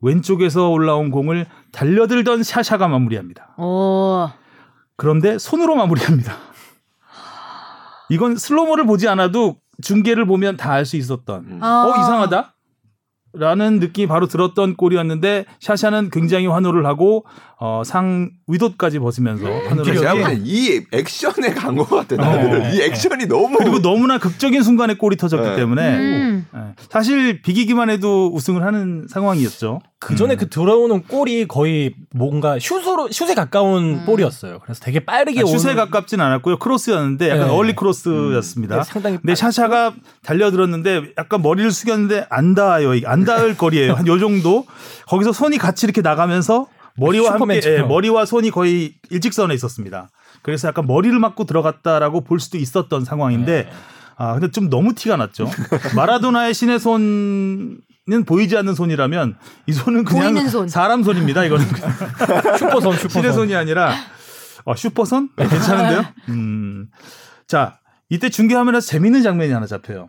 [0.00, 3.54] 왼쪽에서 올라온 공을 달려들던 샤샤가 마무리합니다.
[3.58, 4.28] 오.
[4.96, 6.34] 그런데 손으로 마무리합니다.
[8.08, 11.58] 이건 슬로모를 보지 않아도 중계를 보면 다 알 수 있었던.
[11.62, 12.55] 아~ 어 이상하다.
[13.38, 17.24] 라는 느낌이 바로 들었던 골이었는데 샤샤는 굉장히 환호를 하고
[17.58, 22.70] 어, 상 위도까지 벗으면서 네, 환호를 그러니까 제가 보이 액션에 간 것 같아 나는 어,
[22.70, 23.26] 이 액션이 네.
[23.26, 25.56] 너무 그리고 너무나 극적인 순간에 골이 터졌기 네.
[25.56, 26.46] 때문에 음.
[26.54, 29.80] 네, 사실 비기기만 해도 우승을 하는 상황이었죠.
[29.98, 30.36] 그 전에 음.
[30.36, 34.04] 그 들어오는 골이 거의 뭔가 슛으로 슛에 가까운 음.
[34.04, 34.58] 볼이었어요.
[34.62, 36.58] 그래서 되게 빠르게 아, 는 슛에 가깝진 않았고요.
[36.58, 37.52] 크로스였는데 약간 네.
[37.52, 38.76] 얼리 크로스였습니다.
[38.76, 38.76] 음.
[38.80, 42.90] 네, 상당히 근데 샤샤가 달려들었는데 약간 머리를 숙였는데 안 닿아요.
[43.06, 43.56] 안 닿을 네.
[43.56, 43.94] 거리예요.
[43.94, 44.66] 한 요 정도.
[45.08, 46.66] 거기서 손이 같이 이렇게 나가면서
[46.98, 50.10] 머리와 함께 예, 머리와 손이 거의 일직선에 있었습니다.
[50.42, 53.68] 그래서 약간 머리를 맞고 들어갔다라고 볼 수도 있었던 상황인데 네.
[54.18, 55.48] 아 근데 좀 너무 티가 났죠.
[55.96, 60.68] 마라도나의 신의 손는 보이지 않는 손이라면 이 손은 그냥 손.
[60.68, 61.44] 사람 손입니다.
[61.44, 61.66] 이거는
[62.56, 63.08] 슈퍼손, 슈퍼손.
[63.08, 63.92] 시대손이 아니라
[64.64, 65.30] 어, 슈퍼손?
[65.36, 66.04] 네, 괜찮은데요?
[66.30, 66.86] 음.
[67.48, 70.08] 자, 이때 중계하면에서 재밌는 장면이 하나 잡혀요.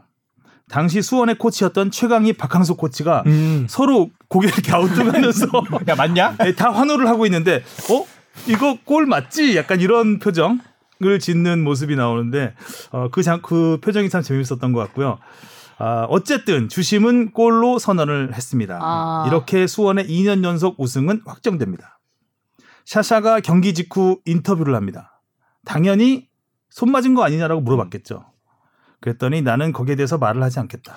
[0.70, 3.66] 당시 수원의 코치였던 최강희 박항수 코치가 음.
[3.68, 5.48] 서로 고개를 갸우뚱하면서
[5.88, 6.36] 야 맞냐?
[6.40, 8.06] 네, 다 환호를 하고 있는데 어
[8.48, 9.58] 이거 골 맞지?
[9.58, 12.54] 약간 이런 표정을 짓는 모습이 나오는데
[12.92, 15.18] 어, 그, 장, 그 표정이 참 재밌었던 것 같고요.
[15.80, 18.80] 어, 어쨌든 주심은 골로 선언을 했습니다.
[18.82, 19.26] 아.
[19.28, 22.00] 이렇게 수원의 2년 연속 우승은 확정됩니다.
[22.86, 25.22] 샤샤가 경기 직후 인터뷰를 합니다.
[25.66, 26.30] 당연히
[26.70, 28.26] 손 맞은 거 아니냐라고 물어봤겠죠.
[29.02, 30.96] 그랬더니 나는 거기에 대해서 말을 하지 않겠다.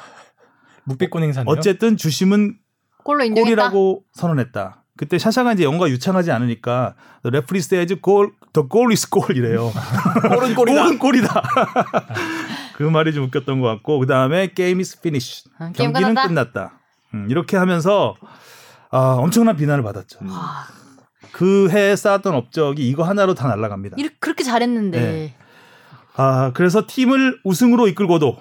[0.84, 2.56] 묵비권 행사 어쨌든 주심은
[3.04, 3.44] 골로 인정했다?
[3.46, 4.84] 골이라고 선언했다.
[4.96, 9.72] 그때 샤샤가 이제 영과 유창하지 않으니까 레프리 스에즈 골, 더골 이스 골이래요.
[10.28, 10.82] 골은 골이다.
[10.84, 11.42] 골은 골이다.
[12.80, 15.50] 그 말이 좀 웃겼던 것 같고 그 다음에 게임 is finished.
[15.58, 16.28] 아, 경기는 끝났다.
[16.28, 16.80] 끝났다.
[17.12, 18.16] 음, 이렇게 하면서
[18.90, 20.20] 아, 엄청난 비난을 받았죠.
[20.24, 20.64] 와.
[21.30, 23.96] 그 해에 쌓았던 업적이 이거 하나로 다 날아갑니다.
[23.98, 24.98] 이렇게, 그렇게 잘했는데.
[24.98, 25.34] 네.
[26.16, 28.38] 아 그래서 팀을 우승으로 이끌고도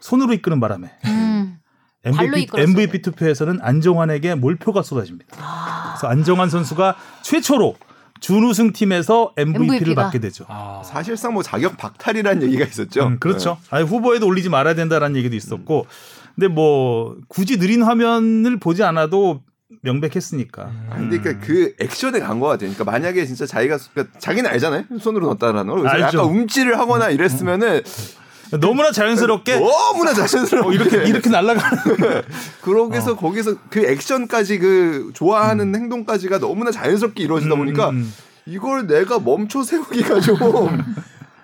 [0.00, 1.56] 손으로 이끄는 바람에 음.
[2.04, 5.36] MVP, MVP 투표에서는 안정환에게 몰표가 쏟아집니다.
[5.40, 5.94] 아.
[5.96, 7.76] 그래서 안정환 선수가 최초로
[8.20, 10.02] 준우승 팀에서 MVP를 MVP가.
[10.04, 10.44] 받게 되죠.
[10.48, 10.82] 아.
[10.84, 13.06] 사실상 뭐 자격 박탈이라는 얘기가 있었죠.
[13.06, 13.58] 음, 그렇죠.
[13.64, 13.76] 네.
[13.76, 16.30] 아니, 후보에도 올리지 말아야 된다라는 얘기도 있었고, 음.
[16.36, 19.42] 근데 뭐 굳이 느린 화면을 보지 않아도
[19.82, 20.64] 명백했으니까.
[20.66, 20.86] 음.
[20.90, 22.68] 아, 근데 그러니까 그 액션에 간 거 같아요.
[22.68, 24.84] 그니까 만약에 진짜 자기가 그러니까 자기는 알잖아요.
[25.00, 25.82] 손으로 넣었다라는 걸.
[25.90, 27.12] 그 약간 움찔을 하거나 음.
[27.12, 28.19] 이랬으면은 음.
[28.58, 32.22] 너무나 자연스럽게 너무나 자연스럽게 어, 이렇게 이렇게 날아가는 네.
[32.62, 33.16] 그러고 해서 어.
[33.16, 35.74] 거기서 그 액션까지 그 좋아하는 음.
[35.80, 38.14] 행동까지가 너무나 자연스럽게 이루어지다 음, 보니까 음, 음.
[38.46, 40.36] 이걸 내가 멈춰 세우기가 좀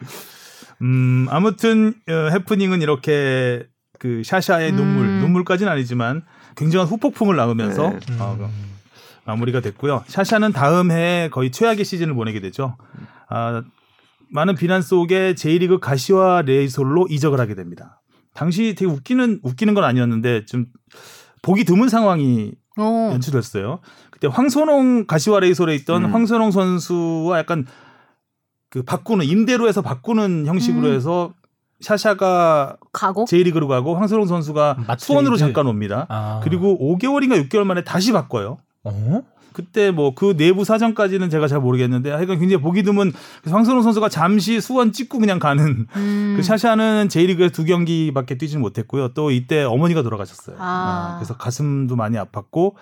[0.82, 3.62] 음, 아무튼 어, 해프닝은 이렇게
[3.98, 4.76] 그 샤샤의 음.
[4.76, 6.22] 눈물, 눈물까지는 아니지만
[6.56, 7.98] 굉장한 후폭풍을 나으면서 네.
[8.18, 8.46] 어, 그
[9.24, 10.04] 마무리가 됐고요.
[10.06, 12.76] 샤샤는 다음 해 거의 최악의 시즌을 보내게 되죠.
[13.28, 13.62] 아,
[14.30, 18.00] 많은 비난 속에 제1리그 가시와 레이솔로 이적을 하게 됩니다.
[18.34, 20.66] 당시 되게 웃기는 웃기는 건 아니었는데 좀
[21.42, 23.10] 보기 드문 상황이 어.
[23.12, 23.80] 연출됐어요.
[24.10, 26.12] 그때 황선홍 가시와 레이솔에 있던 음.
[26.14, 27.66] 황선홍 선수와 약간
[28.68, 30.92] 그 바꾸는 임대로해서 바꾸는 형식으로 음.
[30.94, 31.32] 해서
[31.80, 35.44] 샤샤가 가고 J리그로 가고 황선홍 선수가 맞죠, 수원으로 이제.
[35.44, 36.06] 잠깐 옵니다.
[36.08, 36.40] 아.
[36.42, 38.58] 그리고 5개월인가 6개월 만에 다시 바꿔요.
[38.84, 39.22] 어?
[39.56, 44.08] 그때 뭐 그 내부 사정까지는 제가 잘 모르겠는데 하여간 굉장히 보기 드문 그 황선홍 선수가
[44.10, 46.34] 잠시 수원 찍고 그냥 가는 음.
[46.36, 49.08] 그 샤샤는 제1리그에두 경기밖에 뛰지는 못했고요.
[49.14, 50.56] 또 이때 어머니가 돌아가셨어요.
[50.58, 51.06] 아.
[51.14, 52.74] 아, 그래서 가슴도 많이 아팠고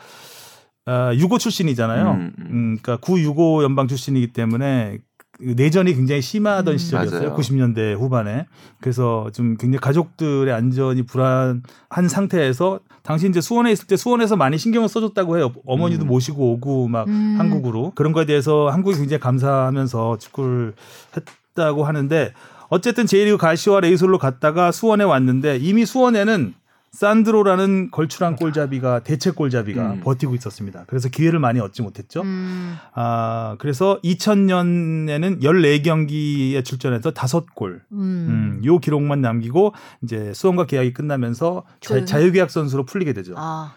[0.87, 2.11] 아, 6호 출신이잖아요.
[2.13, 2.47] 음, 음.
[2.51, 4.99] 음 그러니까 9, 6호 연방 출신이기 때문에
[5.39, 7.21] 그 내전이 굉장히 심하던 음, 시절이었어요.
[7.31, 7.37] 맞아요.
[7.37, 8.47] 90년대 후반에.
[8.81, 11.63] 그래서 좀 굉장히 가족들의 안전이 불안한
[12.09, 15.53] 상태에서 당시 이제 수원에 있을 때 수원에서 많이 신경을 써줬다고 해요.
[15.67, 16.07] 어머니도 음.
[16.09, 17.35] 모시고 오고 막 음.
[17.39, 17.93] 한국으로.
[17.97, 20.75] 그런 거에 대해서 한국이 굉장히 감사하면서 축구를
[21.17, 22.33] 했다고 하는데
[22.69, 26.55] 어쨌든 제일리그 가시와 레이솔로 갔다가 수원에 왔는데 이미 수원에는
[26.95, 30.01] 산드로라는 걸출한 골잡이가 대체 골잡이가 음.
[30.01, 30.85] 버티고 있었습니다.
[30.87, 32.21] 그래서 기회를 많이 얻지 못했죠.
[32.23, 32.77] 음.
[32.93, 37.81] 아, 그래서 2000년에는 14경기에 출전해서 5골.
[37.93, 37.99] 음.
[37.99, 38.63] 음.
[38.65, 42.05] 요 기록만 남기고 이제 수원과 계약이 끝나면서 그...
[42.05, 43.35] 자, 유계약 선수로 풀리게 되죠.
[43.37, 43.75] 아.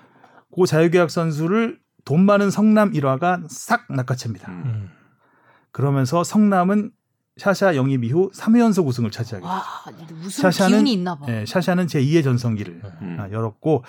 [0.55, 4.51] 그 자유계약 선수를 돈 많은 성남 일화가 싹 낚아챕니다.
[4.51, 4.89] 음.
[5.71, 6.91] 그러면서 성남은
[7.37, 10.45] 샤샤 영입 이후 3회 연속 우승을 차지하게 됐죠.
[10.45, 10.85] 와, 샤샤는,
[11.27, 13.17] 예, 샤샤는 제2의 전성기를 음.
[13.19, 13.83] 아, 열었고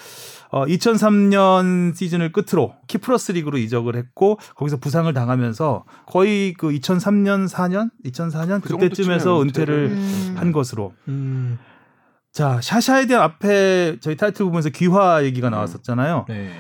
[0.50, 7.90] 어, 2003년 시즌을 끝으로 키프러스 리그로 이적을 했고 거기서 부상을 당하면서 거의 그 2003년 4년
[8.04, 10.34] 2004년 그 그때쯤에서 뭐 은퇴를 음.
[10.38, 10.92] 한 것으로.
[11.08, 11.14] 음.
[11.18, 11.58] 음.
[12.30, 16.26] 자 샤샤에 대한 앞에 저희 타이틀 부보에서 귀화 얘기가 나왔었잖아요.
[16.28, 16.50] 네.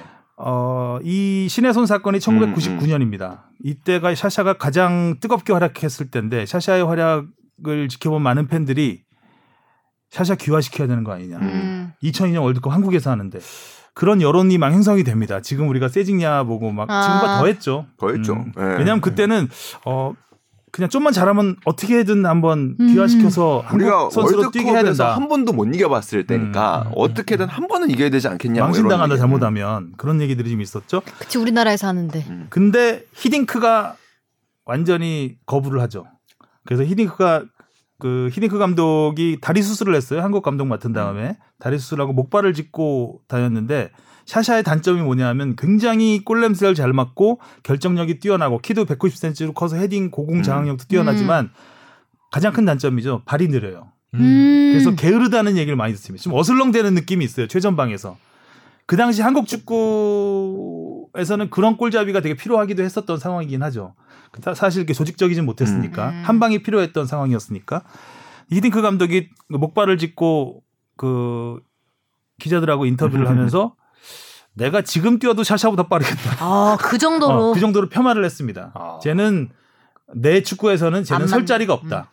[0.40, 3.30] 어, 이 신해손 사건이 1999년입니다.
[3.30, 3.36] 음, 음.
[3.64, 9.02] 이때가 샤샤가 가장 뜨겁게 활약했을 때인데 샤샤의 활약을 지켜본 많은 팬들이
[10.10, 11.38] 샤샤 귀화시켜야 되는 거 아니냐.
[11.38, 11.92] 음.
[12.04, 13.38] 2002년 월드컵 한국에서 하는데
[13.94, 15.40] 그런 여론이 막 형성이 됩니다.
[15.42, 17.02] 지금 우리가 세징야 보고 막 아.
[17.02, 17.86] 지금보다 더했죠.
[17.98, 18.34] 더했죠.
[18.34, 18.52] 음.
[18.56, 18.62] 네.
[18.62, 18.68] 예.
[18.78, 19.48] 왜냐하면 그때는
[19.84, 20.14] 어
[20.78, 23.74] 그냥 좀만 잘하면 어떻게든 한번 귀화시켜서 음.
[23.74, 25.16] 우리가 선수로 뛰게 해야 된다.
[25.16, 26.82] 한 번도 못 이겨봤을 때니까 음.
[26.82, 26.92] 음, 음.
[26.94, 28.62] 어떻게든 한 번은 이겨야 되지 않겠냐.
[28.62, 31.00] 망신당한다 잘못하면 그런 얘기들이 좀 있었죠.
[31.18, 32.24] 그치 우리나라에서 하는데.
[32.30, 32.46] 음.
[32.48, 33.96] 근데 히딩크가
[34.66, 36.06] 완전히 거부를 하죠.
[36.64, 37.44] 그래서 히딩크가
[37.98, 40.22] 그 히딩크 감독이 다리 수술을 했어요.
[40.22, 43.90] 한국 감독 맡은 다음에 다리 수술하고 목발을 짚고 다녔는데
[44.28, 50.42] 샤샤의 단점이 뭐냐면 굉장히 골냄새를 잘 맡고 결정력이 뛰어나고 키도 190cm로 커서 헤딩 고공 음.
[50.42, 51.50] 장악력도 뛰어나지만
[52.30, 53.22] 가장 큰 단점이죠.
[53.24, 53.90] 발이 느려요.
[54.14, 54.20] 음.
[54.20, 54.70] 음.
[54.72, 56.22] 그래서 게으르다는 얘기를 많이 듣습니다.
[56.22, 57.48] 좀 어슬렁대는 느낌이 있어요.
[57.48, 58.18] 최전방에서.
[58.84, 63.94] 그 당시 한국 축구에서는 그런 골잡이가 되게 필요하기도 했었던 상황이긴 하죠.
[64.54, 66.14] 사실 이렇게 조직적이진 못했으니까 음.
[66.16, 66.20] 네.
[66.24, 67.82] 한 방이 필요했던 상황이었으니까
[68.50, 70.60] 이딩크 감독이 목발을 짚고
[70.98, 71.60] 그
[72.40, 73.74] 기자들하고 인터뷰를 하면서
[74.58, 76.36] 내가 지금 뛰어도 샤샤보다 빠르겠다.
[76.44, 77.50] 아, 그 정도로.
[77.50, 78.72] 어, 그 정도로 폄하를 했습니다.
[78.74, 78.98] 아.
[79.02, 79.48] 쟤는
[80.14, 82.10] 내 축구에서는 쟤는 설 자리가 없다.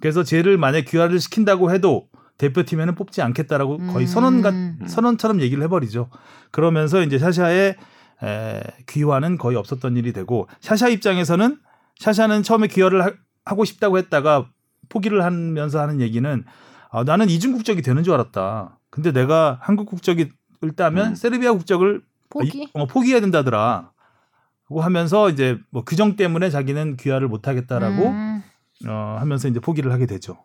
[0.00, 2.06] 그래서 쟤를 만약 귀화를 시킨다고 해도
[2.38, 3.92] 대표팀에는 뽑지 않겠다라고 음.
[3.92, 4.80] 거의 선언 같 음.
[4.86, 6.10] 선언처럼 얘기를 해버리죠.
[6.52, 7.76] 그러면서 이제 샤샤의
[8.22, 11.58] 에, 귀화는 거의 없었던 일이 되고 샤샤 입장에서는
[11.98, 13.12] 샤샤는 처음에 귀화를 하,
[13.46, 14.48] 하고 싶다고 했다가
[14.90, 16.44] 포기를 하면서 하는 얘기는
[16.90, 18.78] 아, 나는 이중 국적이 되는 줄 알았다.
[18.90, 20.30] 근데 내가 한국 국적이
[20.76, 21.14] 따면 음.
[21.14, 22.68] 세르비아 국적을 아, 포기?
[22.72, 23.90] 어, 포기해야 된다더라.
[24.68, 28.42] 고 하면서 이제 뭐 규정 때문에 자기는 귀화를 못 하겠다라고 음.
[28.88, 30.38] 어, 하면서 이제 포기를 하게 되죠.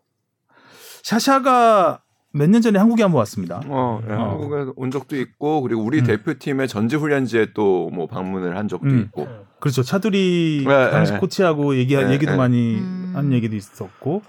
[1.04, 2.02] 샤샤가
[2.34, 3.62] 몇 년 전에 한국에 한번 왔습니다.
[3.66, 4.32] 어, 예, 어.
[4.40, 6.04] 한국에 온 적도 있고 그리고 우리 음.
[6.06, 9.00] 대표팀의 전지훈련지에 또 뭐 방문을 한 적도 음.
[9.00, 9.28] 있고.
[9.60, 9.84] 그렇죠.
[9.84, 13.12] 차두리 네, 당시 네, 코치하고 얘기 네, 예, 얘기도 많이 음.
[13.16, 14.22] 한 얘기도 있었고.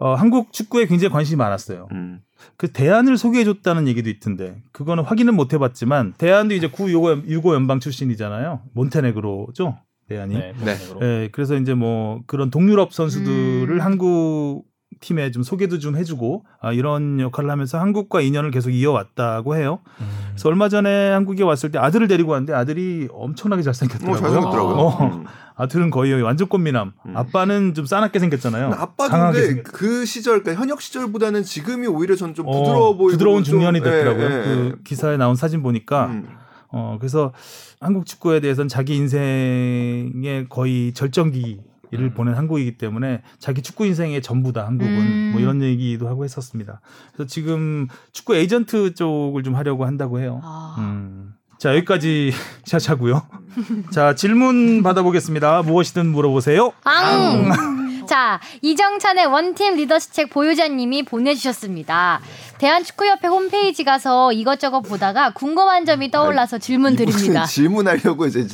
[0.00, 1.86] 어, 한국 축구에 굉장히 관심이 많았어요.
[1.92, 2.20] 음.
[2.56, 7.80] 그 대안을 소개해줬다는 얘기도 있던데 그거는 확인은 못 해봤지만 대안도 이제 구 유고, 유고 연방
[7.80, 8.62] 출신이잖아요.
[8.72, 9.76] 몬테네그로죠.
[10.08, 10.34] 대안이.
[10.34, 10.74] 네, 네.
[10.98, 13.80] 네, 그래서 이제 뭐 그런 동유럽 선수들을 음.
[13.80, 14.64] 한국
[15.00, 19.80] 팀에 좀 소개도 좀 해주고 아, 이런 역할을 하면서 한국과 인연을 계속 이어왔다고 해요.
[20.00, 20.06] 음.
[20.30, 24.16] 그래서 얼마 전에 한국에 왔을 때 아들을 데리고 왔는데 아들이 엄청나게 잘생겼더라고요.
[24.16, 24.74] 어, 잘생겼더라고요.
[24.74, 25.24] 어, 음.
[25.56, 26.92] 아들은 거의 완전 꽃미남.
[27.06, 27.16] 음.
[27.16, 28.72] 아빠는 좀 싸납게 생겼잖아요.
[28.76, 33.42] 아빠 근데 그 시절, 그러니까 현역 시절보다는 지금이 오히려 전좀 어, 부드러워 어, 보이고 부드러운
[33.42, 34.24] 중년이 예, 됐더라고요.
[34.24, 34.42] 예, 그 예.
[34.72, 36.06] 그 기사에 나온 사진 보니까.
[36.06, 36.28] 음.
[36.72, 37.32] 어, 그래서
[37.80, 41.58] 한국 축구에 대해서는 자기 인생의 거의 절정기
[41.90, 42.14] 이를 음.
[42.14, 45.30] 보낸 한국이기 때문에 자기 축구 인생의 전부다 한국은 뭐 음.
[45.32, 46.80] 뭐 이런 얘기도 하고 했었습니다.
[47.12, 50.40] 그래서 지금 축구 에이전트 쪽을 좀 하려고 한다고 해요.
[50.42, 50.76] 아.
[50.78, 51.34] 음.
[51.58, 52.32] 자 여기까지
[52.64, 53.22] 샤샤고요.
[53.90, 55.62] 자 질문 받아보겠습니다.
[55.62, 56.72] 무엇이든 물어보세요.
[56.84, 57.50] 앙.
[57.52, 57.79] 앙.
[58.10, 62.20] 자, 이정찬의 원팀 리더십 책 보유자님이 보내주셨습니다.
[62.58, 66.10] 대한축구협회 홈페이지 가서 이것저것 보다가 궁금한 점이 음.
[66.10, 67.44] 떠올라서 질문 드립니다.
[67.46, 68.44] 질문하려고 이제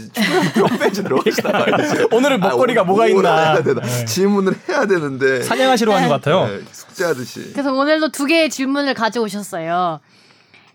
[0.60, 1.64] 홈페이지 들어가시다가
[2.14, 4.04] 오늘은 아, 목걸이가 아, 뭐가 있나 네.
[4.04, 6.30] 질문을 해야 되는데 사냥하시러 가는 것 네.
[6.30, 6.48] 같아요.
[6.48, 7.52] 네, 숙제하듯이.
[7.52, 10.00] 그래서 오늘도 두 개의 질문을 가져오셨어요.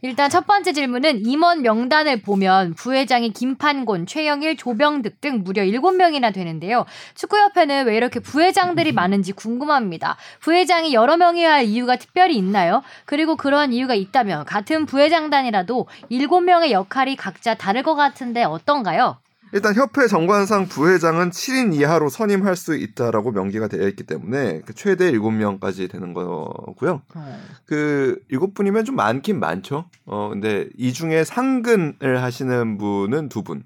[0.04, 6.86] 일단 첫 번째 질문은 임원 명단을 보면 부회장이 김판곤, 최영일, 조병득 등 무려 7명이나 되는데요.
[7.16, 10.18] 축구협회는 왜 이렇게 부회장들이 많은지 궁금합니다.
[10.40, 12.82] 부회장이 여러 명이어야 할 이유가 특별히 있나요?
[13.06, 19.18] 그리고 그러한 이유가 있다면 같은 부회장단이라도 7명의 역할이 각자 다를 것 같은데 어떤가요?
[19.54, 25.12] 일단 협회 정관상 부회장은 7인 이하로 선임할 수 있다라고 명기가 되어 있기 때문에 그 최대
[25.12, 27.02] 7명까지 되는 거고요.
[27.14, 27.38] 어.
[27.66, 29.86] 그 7분이면 좀 많긴 많죠.
[30.06, 33.64] 어 근데 이 중에 상근을 하시는 분은 두 분.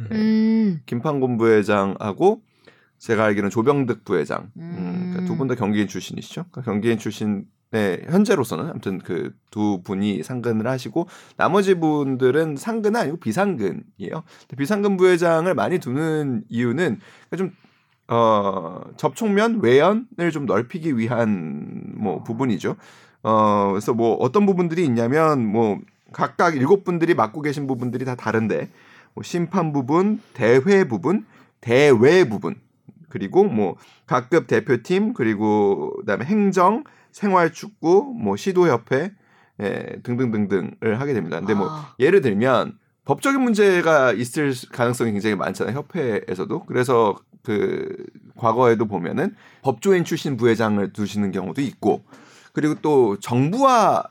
[0.00, 0.08] 음.
[0.10, 0.80] 음.
[0.84, 2.42] 김판곤 부회장하고
[2.98, 4.50] 제가 알기로는 조병득 부회장.
[4.58, 4.72] 음.
[4.74, 6.44] 그러니까 음 그러니까 두분 다 경기인 출신이시죠.
[6.50, 13.18] 그러니까 경기인 출신 네, 현재로서는 아무튼 그 두 분이 상근을 하시고 나머지 분들은 상근 아니고
[13.18, 14.22] 비상근이에요.
[14.56, 17.52] 비상근 부회장을 많이 두는 이유는 그러니까 좀
[18.08, 22.24] 어, 접촉면 외연을 좀 넓히기 위한 뭐 아.
[22.24, 22.76] 부분이죠.
[23.24, 25.78] 어, 그래서 뭐 어떤 부분들이 있냐면 뭐
[26.14, 28.70] 각각 일곱 분들이 맡고 계신 부분들이 다 다른데
[29.12, 31.26] 뭐 심판 부분, 대회 부분,
[31.60, 32.54] 대외 부분
[33.10, 39.12] 그리고 뭐 각급 대표팀 그리고 그다음에 행정 생활축구, 뭐 시도협회
[39.60, 41.38] 예, 등등등등을 하게 됩니다.
[41.38, 41.94] 근데 뭐 아.
[42.00, 45.76] 예를 들면 법적인 문제가 있을 가능성이 굉장히 많잖아요.
[45.76, 46.64] 협회에서도.
[46.64, 47.88] 그래서 그
[48.36, 52.04] 과거에도 보면은 법조인 출신 부회장을 두시는 경우도 있고
[52.52, 54.04] 그리고 또 정부와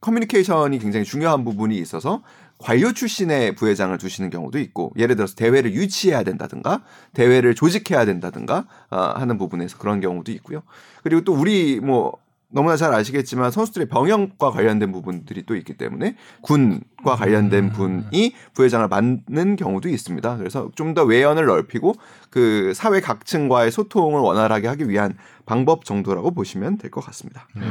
[0.00, 2.22] 커뮤니케이션이 굉장히 중요한 부분이 있어서
[2.58, 9.20] 관료 출신의 부회장을 두시는 경우도 있고 예를 들어서 대회를 유치해야 된다든가 대회를 조직해야 된다든가 아,
[9.20, 10.62] 하는 부분에서 그런 경우도 있고요.
[11.02, 12.16] 그리고 또 우리 뭐
[12.56, 18.02] 너무나 잘 아시겠지만 선수들의 병역과 관련된 부분들이 또 있기 때문에 군과 관련된 음.
[18.04, 20.38] 분이 부회장을 맡는 경우도 있습니다.
[20.38, 21.94] 그래서 좀 더 외연을 넓히고
[22.30, 25.14] 그 사회 각층과의 소통을 원활하게 하기 위한
[25.44, 27.46] 방법 정도라고 보시면 될 것 같습니다.
[27.54, 27.66] 네.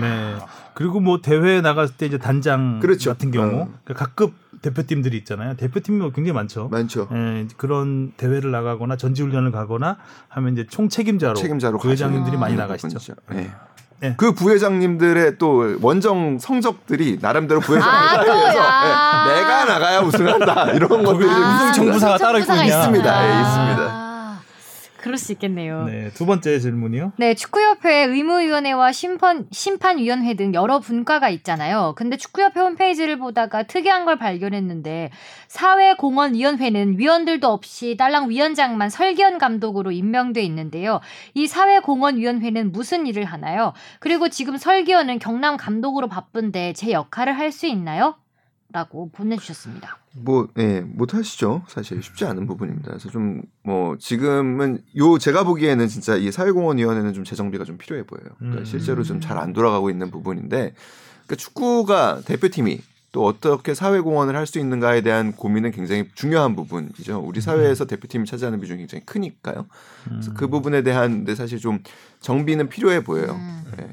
[0.76, 3.12] 그리고 뭐 대회에 나갔을 때 이제 단장 그렇죠.
[3.12, 3.52] 같은 경우 음.
[3.86, 5.56] 그러 그러니까 각급 대표팀들이 있잖아요.
[5.56, 6.68] 대표팀이 뭐 굉장히 많죠.
[6.68, 7.08] 많죠.
[7.14, 13.16] 예, 그런 대회를 나가거나 전지훈련을 가거나 하면 이제 총 책임자로 책임자로 부회장님들이 많이 나가시죠.
[13.32, 13.36] 네.
[13.36, 13.52] 네.
[14.00, 14.14] 네.
[14.18, 18.32] 그 부회장님들의 또 원정 성적들이 나름대로 부회장에서 들
[18.62, 19.36] 아, 네.
[19.36, 22.66] 내가 나가야 우승한다 이런 것들이 우승 청부사가 따로 있습니다.
[22.68, 23.12] 예, 있습니다.
[23.14, 24.05] 아.
[25.06, 25.84] 그럴 수 있겠네요.
[25.84, 27.14] 네, 두 번째 질문이요.
[27.18, 31.94] 네, 축구협회 의무위원회와 심판 심판위원회 등 여러 분과가 있잖아요.
[31.96, 35.12] 근데 축구협회 홈페이지를 보다가 특이한 걸 발견했는데
[35.48, 41.00] 사회공헌위원회는 위원들도 없이 딸랑 위원장만 설기현 감독으로 임명돼 있는데요.
[41.36, 43.74] 이 사회공헌위원회는 무슨 일을 하나요?
[44.00, 48.16] 그리고 지금 설기현은 경남 감독으로 바쁜데 제 역할을 할 수 있나요?
[48.76, 50.00] 라고 보내주셨습니다.
[50.18, 51.64] 뭐, 예, 못하시죠.
[51.70, 52.90] 사실 쉽지 않은 부분입니다.
[52.90, 58.28] 그래서 좀, 뭐, 지금은, 요, 제가 보기에는 진짜 이 사회공헌위원회는 좀 재정비가 좀 필요해 보여요.
[58.38, 58.66] 그러니까 음.
[58.66, 60.74] 실제로 좀 잘 안 돌아가고 있는 부분인데,
[61.26, 62.82] 그러니까 축구가 대표팀이
[63.14, 67.20] 또 어떻게 사회공헌을 할 수 있는가에 대한 고민은 굉장히 중요한 부분이죠.
[67.22, 67.42] 우리 음.
[67.42, 69.68] 사회에서 대표팀이 차지하는 비중이 굉장히 크니까요.
[70.04, 70.50] 그래서 그 음.
[70.50, 71.80] 부분에 대한, 근데 사실 좀
[72.20, 73.36] 정비는 필요해 보여요.
[73.40, 73.64] 음.
[73.82, 73.90] 예.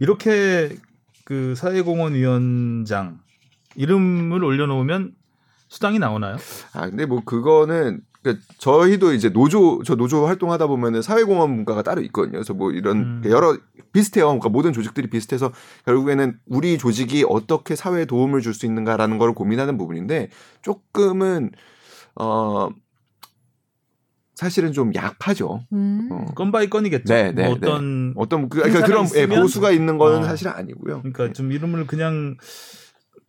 [0.00, 0.76] 이렇게
[1.24, 3.20] 그 사회공헌위원장
[3.76, 5.12] 이름을 올려놓으면
[5.68, 6.36] 수당이 나오나요?
[6.74, 12.02] 아 근데 뭐 그거는 그러니까 저희도 이제 노조 저 노조 활동하다 보면은 사회공헌 문과가 따로
[12.02, 12.32] 있거든요.
[12.32, 13.22] 그래서 뭐 이런 음.
[13.26, 13.56] 여러
[13.92, 14.26] 비슷해요.
[14.26, 15.52] 그러니까 모든 조직들이 비슷해서
[15.86, 20.28] 결국에는 우리 조직이 어떻게 사회에 도움을 줄 수 있는가라는 걸 고민하는 부분인데
[20.60, 21.50] 조금은
[22.16, 22.68] 어
[24.34, 25.62] 사실은 좀 약하죠.
[25.72, 26.08] 음.
[26.10, 26.24] 어.
[26.34, 27.14] 건 바이 건이겠죠.
[27.14, 28.14] 네, 네, 뭐 어떤 네.
[28.16, 30.22] 어떤 그, 러니까 그런 예, 보수가 있는 거는 어.
[30.24, 30.98] 사실 아니고요.
[31.00, 31.32] 그러니까 네.
[31.32, 32.36] 좀 이름을 그냥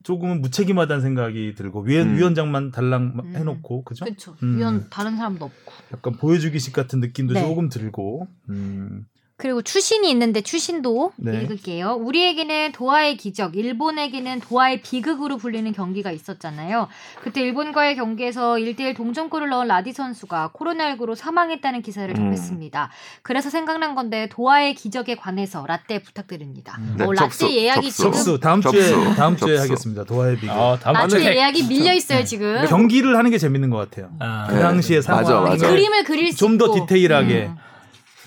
[0.04, 2.18] 조금은 무책임하다는 생각이 들고 위원 음.
[2.18, 3.36] 위원장만 달랑 음.
[3.36, 4.06] 해놓고 그죠?
[4.06, 4.36] 그렇죠.
[4.42, 5.72] 위원 다른 사람도 없고.
[5.94, 7.42] 약간 보여주기식 같은 느낌도 네.
[7.42, 8.28] 조금 들고.
[8.50, 9.06] 음.
[9.42, 11.42] 그리고 추신이 있는데 추신도 네.
[11.42, 11.98] 읽을게요.
[12.00, 16.88] 우리에게는 도하의 기적, 일본에게는 도하의 비극으로 불리는 경기가 있었잖아요.
[17.24, 22.16] 그때 일본과의 경기에서 1대1 동점골을 넣은 라디 선수가 코로나19로 사망했다는 기사를 음.
[22.16, 22.84] 접했습니다.
[22.86, 22.90] 음.
[23.24, 26.76] 그래서 생각난 건데 도하의 기적에 관해서 라떼 부탁드립니다.
[26.78, 26.96] 음.
[26.98, 27.98] 뭐 네, 어, 라떼 접수, 예약이 접수.
[27.98, 28.78] 지금 접수 다음 접수.
[28.80, 30.04] 주에 다음 주에 하겠습니다.
[30.04, 30.52] 도하의 비극.
[30.52, 32.26] 아, 다음 주에 예약이 밀려 있어요 음.
[32.26, 32.66] 지금.
[32.68, 34.12] 경기를 하는 게 재밌는 것 같아요.
[34.20, 35.24] 아, 그 당시의 상황.
[35.24, 35.56] 맞아, 맞아.
[35.66, 37.46] 네, 그림을 그릴 수 좀더 디테일하게.
[37.46, 37.56] 음.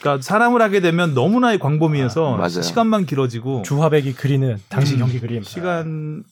[0.05, 5.43] 그러니까 사람을 하게 되면 너무나 광범위해서 아, 시간만 길어지고 주화백이 그리는 당시 음, 경기 그림
[5.43, 6.23] 시간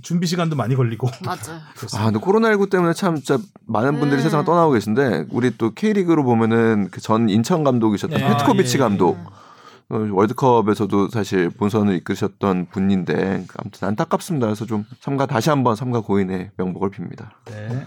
[0.00, 1.58] 준비 시간도 많이 걸리고 맞아요.
[1.96, 4.22] 아, 근데 코로나19 때문에 참 진짜 많은 분들이 음.
[4.22, 8.28] 세상을 떠나고 계신데 우리 또 K리그로 보면은 그전 인천 감독이셨던 네.
[8.28, 8.84] 페트코비치 아, 예.
[8.84, 8.84] 예.
[8.88, 9.24] 감독 네.
[9.96, 14.46] 어, 월드컵에서도 사실 본선을 이끄셨던 분인데 아무튼 안타깝습니다.
[14.46, 17.30] 그래서 좀 참가 다시 한번 참가 고인의 명복을 빕니다.
[17.46, 17.84] 네.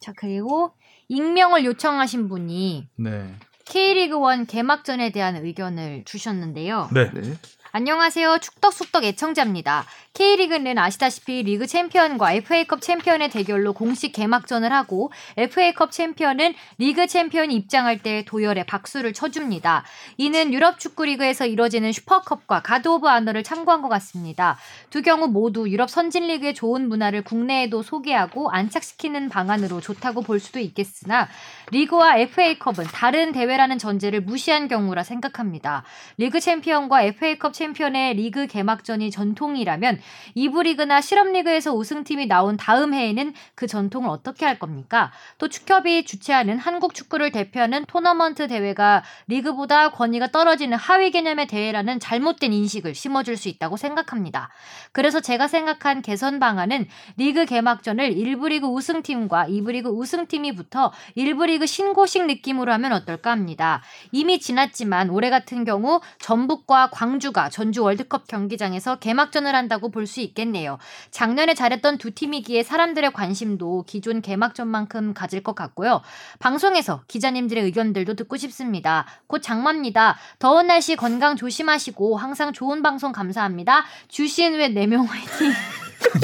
[0.00, 0.70] 자 그리고
[1.08, 3.34] 익명을 요청하신 분이 네.
[3.70, 6.88] K리그 1 개막전에 대한 의견을 주셨는데요.
[6.92, 7.08] 네.
[7.14, 7.34] 네.
[7.72, 8.38] 안녕하세요.
[8.38, 9.84] 축덕숙덕 애청자입니다.
[10.14, 17.98] K리그는 아시다시피 리그 챔피언과 FA컵 챔피언의 대결로 공식 개막전을 하고 FA컵 챔피언은 리그 챔피언이 입장할
[17.98, 19.84] 때 도열에 박수를 쳐줍니다.
[20.16, 24.58] 이는 유럽 축구리그에서 이뤄지는 슈퍼컵과 가드 오브 아너를 참고한 것 같습니다.
[24.90, 31.28] 두 경우 모두 유럽 선진리그의 좋은 문화를 국내에도 소개하고 안착시키는 방안으로 좋다고 볼 수도 있겠으나
[31.70, 35.84] 리그와 FA컵은 다른 대회라는 전제를 무시한 경우라 생각합니다.
[36.18, 39.98] 리그 챔피언과 FA컵 챔피언의 리그 개막전이 전통이라면
[40.36, 45.12] 2부 리그나 실업리그에서 우승팀이 나온 다음 해에는 그 전통을 어떻게 할 겁니까?
[45.36, 52.50] 또 축협이 주최하는 한국 축구를 대표하는 토너먼트 대회가 리그보다 권위가 떨어지는 하위 개념의 대회라는 잘못된
[52.52, 54.48] 인식을 심어줄 수 있다고 생각합니다.
[54.92, 61.46] 그래서 제가 생각한 개선 방안은 리그 개막전을 1부 리그 우승팀과 2부 리그 우승팀이 붙어 1부
[61.46, 63.82] 리그 신고식 느낌으로 하면 어떨까 합니다.
[64.12, 70.78] 이미 지났지만 올해 같은 경우 전북과 광주가 전주 월드컵 경기장에서 개막전을 한다고 볼 수 있겠네요.
[71.12, 76.00] 작년에 잘했던 두 팀이기에 사람들의 관심도 기존 개막전만큼 가질 것 같고요.
[76.40, 79.06] 방송에서 기자님들의 의견들도 듣고 싶습니다.
[79.28, 80.16] 곧 장마입니다.
[80.40, 83.84] 더운 날씨 건강 조심하시고 항상 좋은 방송 감사합니다.
[84.08, 85.52] 주시은 외 4명 화이팅!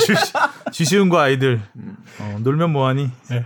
[0.73, 1.61] 주시은과 아이들
[2.19, 3.11] 어, 놀면 뭐하니?
[3.31, 3.45] 네.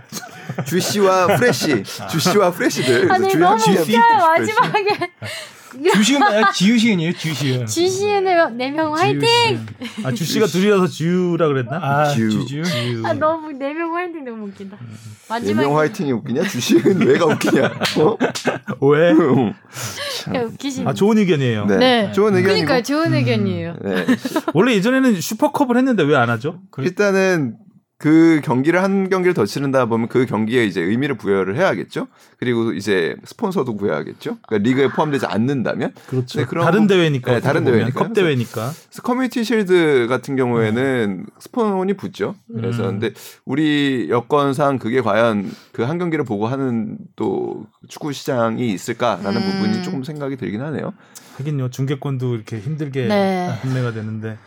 [0.65, 3.11] 주시와 프레시, 주시와 프레시들.
[3.11, 4.97] 아니 너무 웃겨요 마지막에.
[4.97, 5.11] 네.
[5.93, 9.21] 주시은 아니라 지우시은이에요지우시은 지유시은을 네명 화이팅!
[10.03, 11.77] 아, 주씨가 둘이라서 지우라 그랬나?
[11.81, 12.63] 아, 지우 아, 지유.
[13.05, 14.77] 아, 너무 네 명 화이팅 너무 웃긴다.
[15.29, 15.61] 마지막.
[15.61, 16.43] 네명 화이팅이 웃기냐?
[16.43, 17.65] 주씨은 왜가 웃기냐?
[17.99, 18.17] 어?
[18.91, 19.11] 왜?
[19.11, 19.59] 야, 그러니까
[20.47, 21.65] 웃기시 아, 좋은 의견이에요.
[21.65, 21.77] 네.
[21.77, 22.11] 네.
[22.11, 22.49] 좋은 의견.
[22.49, 23.13] 그러니까 좋은 음.
[23.13, 23.75] 의견이에요.
[23.83, 23.95] 음.
[23.95, 24.05] 네.
[24.53, 26.59] 원래 예전에는 슈퍼컵을 했는데 왜 안 하죠?
[26.79, 27.55] 일단은
[28.01, 32.07] 그 경기를 한 경기를 더 치른다 보면 그 경기에 이제 의미를 부여를 해야겠죠.
[32.39, 34.39] 그리고 이제 스폰서도 구해야겠죠.
[34.47, 36.39] 그러니까 리그에 포함되지 않는다면 그렇죠.
[36.39, 37.31] 네, 다른 대회니까.
[37.31, 37.91] 네, 다른 대회니까.
[37.99, 38.71] 컵 대회니까.
[38.71, 42.33] 그래서 커뮤니티 실드 같은 경우에는 스폰이 붙죠.
[42.51, 42.99] 그래서 음.
[42.99, 43.11] 근데
[43.45, 49.51] 우리 여건상 그게 과연 그 한 경기를 보고 하는 또 축구 시장이 있을까라는 음.
[49.65, 50.93] 부분이 조금 생각이 들긴 하네요.
[51.37, 51.69] 하긴요.
[51.71, 53.51] 중계권도 이렇게 힘들게 네.
[53.61, 54.37] 판매가 되는데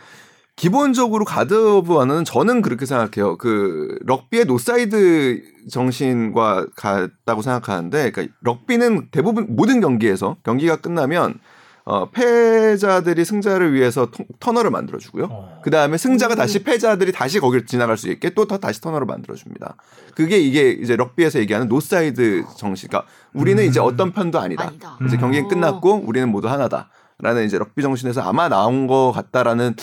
[0.56, 3.36] 기본적으로 가드 오브 와는 저는 그렇게 생각해요.
[3.38, 11.38] 그 럭비의 노사이드 정신과 같다고 생각하는데, 그러니까 럭비는 대부분 모든 경기에서 경기가 끝나면
[11.86, 15.24] 어, 패자들이 승자를 위해서 토, 터널을 만들어주고요.
[15.30, 15.60] 어.
[15.62, 16.64] 그 다음에 승자가 다시 음.
[16.64, 19.76] 패자들이 다시 거길 지나갈 수 있게 또 다시 터널을 만들어줍니다.
[20.14, 22.88] 그게 이게 이제 럭비에서 얘기하는 노사이드 정신.
[22.88, 23.68] 그러니까 우리는 음.
[23.68, 24.68] 이제 어떤 편도 아니다.
[24.68, 24.96] 아니다.
[25.06, 25.48] 이제 경기는 음.
[25.50, 26.88] 끝났고 우리는 모두 하나다.
[27.20, 29.74] 라는 이제 럭비 정신에서 아마 나온 것 같다라는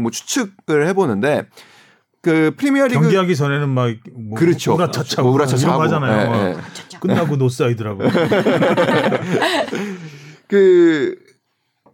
[0.00, 1.44] 뭐 추측을 해보는데
[2.22, 3.90] 그 프리미어리그 경기하기 전에는 막뭐
[4.36, 4.74] 그렇죠.
[4.74, 6.32] 우라차차고 우라차차고 하잖아요.
[6.32, 6.56] 예, 예.
[7.00, 8.02] 끝나고 노사이드라고.
[10.48, 11.16] 그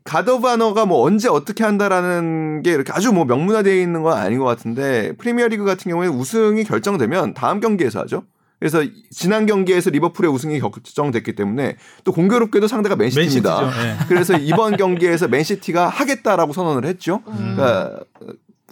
[0.05, 5.17] 가더바너가 뭐 언제 어떻게 한다라는 게 이렇게 아주 뭐 명문화되어 있는 건 아닌 것 같은데
[5.17, 8.25] 프리미어리그 같은 경우에 우승이 결정되면 다음 경기에서 하죠.
[8.59, 13.61] 그래서 지난 경기에서 리버풀의 우승이 결정됐기 때문에 또 공교롭게도 상대가 맨시티입니다.
[13.71, 13.97] 네.
[14.09, 17.23] 그래서 이번 경기에서 맨시티가 하겠다라고 선언을 했죠.
[17.29, 17.55] 음.
[17.57, 18.01] 그러니까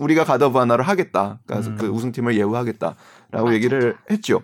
[0.01, 1.39] 우리가 가더하나를 하겠다.
[1.47, 1.89] 그래서 그러니까 음.
[1.91, 4.43] 그 우승팀을 예우하겠다라고 얘기를 했죠.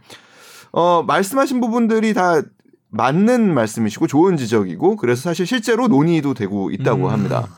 [0.73, 2.43] 어, 말씀하신 부분들이 다
[2.91, 7.11] 맞는 말씀이시고 좋은 지적이고 그래서 사실 실제로 논의도 되고 있다고 음.
[7.13, 7.49] 합니다.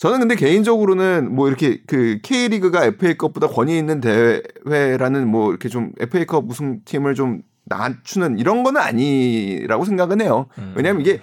[0.00, 6.50] 저는 근데 개인적으로는 뭐 이렇게 그 K리그가 FA컵보다 권위 있는 대회라는 뭐 이렇게 좀 FA컵
[6.50, 10.46] 우승팀을 좀 낮추는 이런 거는 아니라고 생각은 해요.
[10.56, 10.72] 음.
[10.74, 11.20] 왜냐하면 이게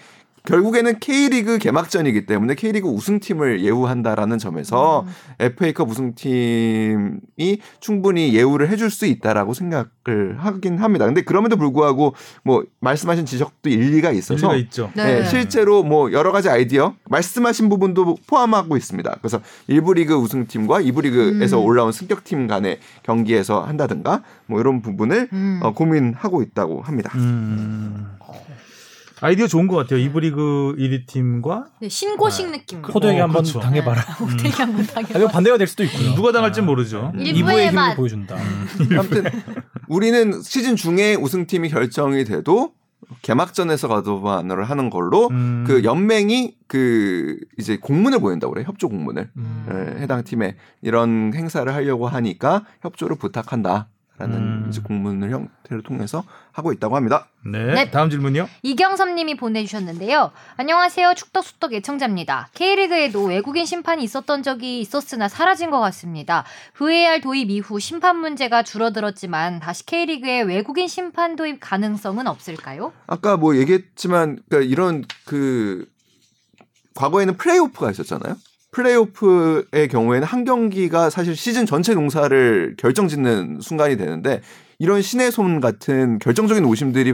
[0.48, 5.12] 결국에는 K리그 개막전이기 때문에 K리그 우승팀을 예우한다라는 점에서 음.
[5.40, 11.06] FA컵 우승팀이 충분히 예우를 해줄 수 있다라고 생각을 하긴 합니다.
[11.06, 15.20] 근데 그럼에도 불구하고 뭐 말씀하신 지적도 일리가 있어서 일리가 네.
[15.22, 15.26] 네.
[15.28, 19.16] 실제로 뭐 여러 가지 아이디어 말씀하신 부분도 포함하고 있습니다.
[19.22, 21.66] 그래서 1부 리그 우승팀과 2부 리그에서 음.
[21.66, 25.60] 올라온 승격팀 간의 경기에서 한다든가 뭐 이런 부분을 음.
[25.62, 27.12] 어, 고민하고 있다고 합니다.
[27.16, 28.12] 음.
[28.20, 28.48] 어.
[29.20, 30.00] 아이디어 좋은 것 같아요.
[30.00, 32.58] 이브리그 1위 팀과 네, 신고식 네.
[32.60, 32.84] 느낌.
[32.84, 33.60] 호동이 어, 한번 그렇죠.
[33.60, 34.00] 당해봐라.
[34.02, 34.50] 호동이 네.
[34.52, 34.86] 한번 음.
[34.88, 35.08] 당해.
[35.16, 36.10] 아니 반대가 될 수도 있고요.
[36.10, 37.12] 음, 누가 당할지 아, 모르죠.
[37.16, 37.24] 네.
[37.24, 38.36] 일부의 힘을 보여준다.
[38.36, 38.90] 음.
[39.00, 39.24] 아무튼
[39.88, 42.74] 우리는 시즌 중에 우승팀이 결정이 돼도
[43.22, 45.64] 개막전에서 가도바너를 하는 걸로 음.
[45.66, 49.98] 그 연맹이 그 이제 공문을 보낸다고 그래 협조 공문을 음.
[50.00, 53.88] 해당 팀에 이런 행사를 하려고 하니까 협조를 부탁한다
[54.20, 54.68] 라는 음.
[54.70, 57.28] 이제 공문을 형태를 통해서 하고 있다고 합니다.
[57.46, 57.92] 네, 네.
[57.92, 58.50] 다음 질문이요.
[58.64, 60.32] 이경섭 님이 보내주셨는데요.
[60.58, 61.14] 안녕하세요.
[61.16, 62.50] 축덕수덕 예청자입니다.
[62.56, 66.46] K리그에도 외국인 심판이 있었던 적이 있었으나 사라진 것 같습니다.
[66.76, 72.94] VAR 도입 이후 심판 문제가 줄어들었지만 다시 K리그에 외국인 심판 도입 가능성은 없을까요?
[73.06, 75.88] 아까 뭐 얘기했지만 그러니까 이런 그
[76.96, 78.36] 과거에는 플레이오프가 있었잖아요.
[78.78, 84.42] 플레이오프의 경우에는 한 경기가 사실 시즌 전체 농사를 결정짓는 순간이 되는데
[84.78, 87.14] 이런 신의 손 같은 결정적인 오심들이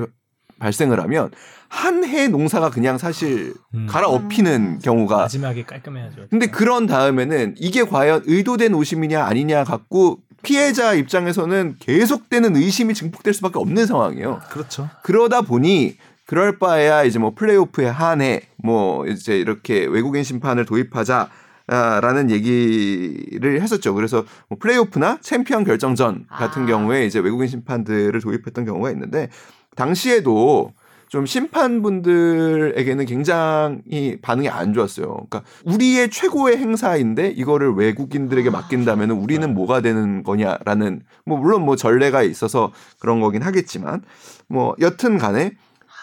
[0.59, 1.31] 발생을 하면
[1.69, 3.87] 한 해 농사가 그냥 사실 음.
[3.89, 4.79] 갈아엎히는 음.
[4.83, 6.27] 경우가 마지막에 깔끔해야죠.
[6.29, 6.51] 근데 네.
[6.51, 13.85] 그런 다음에는 이게 과연 의도된 오심이냐 아니냐 갖고 피해자 입장에서는 계속되는 의심이 증폭될 수밖에 없는
[13.87, 14.41] 상황이에요.
[14.51, 14.89] 그렇죠.
[15.03, 15.95] 그러다 보니
[16.27, 21.29] 그럴 바에야 이제 뭐 플레이오프의 한 해 뭐 이제 이렇게 외국인 심판을 도입하자
[21.67, 23.93] 라는 얘기를 했었죠.
[23.93, 26.65] 그래서 뭐 플레이오프나 챔피언 결정전 같은 아.
[26.65, 29.29] 경우에 이제 외국인 심판들을 도입했던 경우가 있는데
[29.77, 30.73] 당시에도
[31.07, 35.07] 좀 심판분들에게는 굉장히 반응이 안 좋았어요.
[35.13, 38.51] 그러니까 우리의 최고의 행사인데 이거를 외국인들에게 아.
[38.51, 39.53] 맡긴다면 우리는 네.
[39.53, 44.01] 뭐가 되는 거냐라는 뭐 물론 뭐 전례가 있어서 그런 거긴 하겠지만
[44.49, 45.51] 뭐 여튼 간에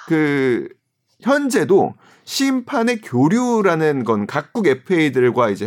[0.08, 0.68] 그
[1.20, 1.92] 현재도
[2.31, 5.66] 심판의 교류라는 건 각국 FA들과 이제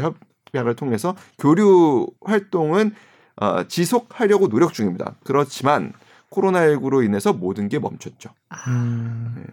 [0.53, 2.93] 협약을 통해서 교류 활동은
[3.36, 5.16] 어, 지속하려고 노력 중입니다.
[5.26, 5.91] 그렇지만
[6.32, 8.30] 코로나19로 인해서 모든 게 멈췄죠.
[8.68, 9.45] 음.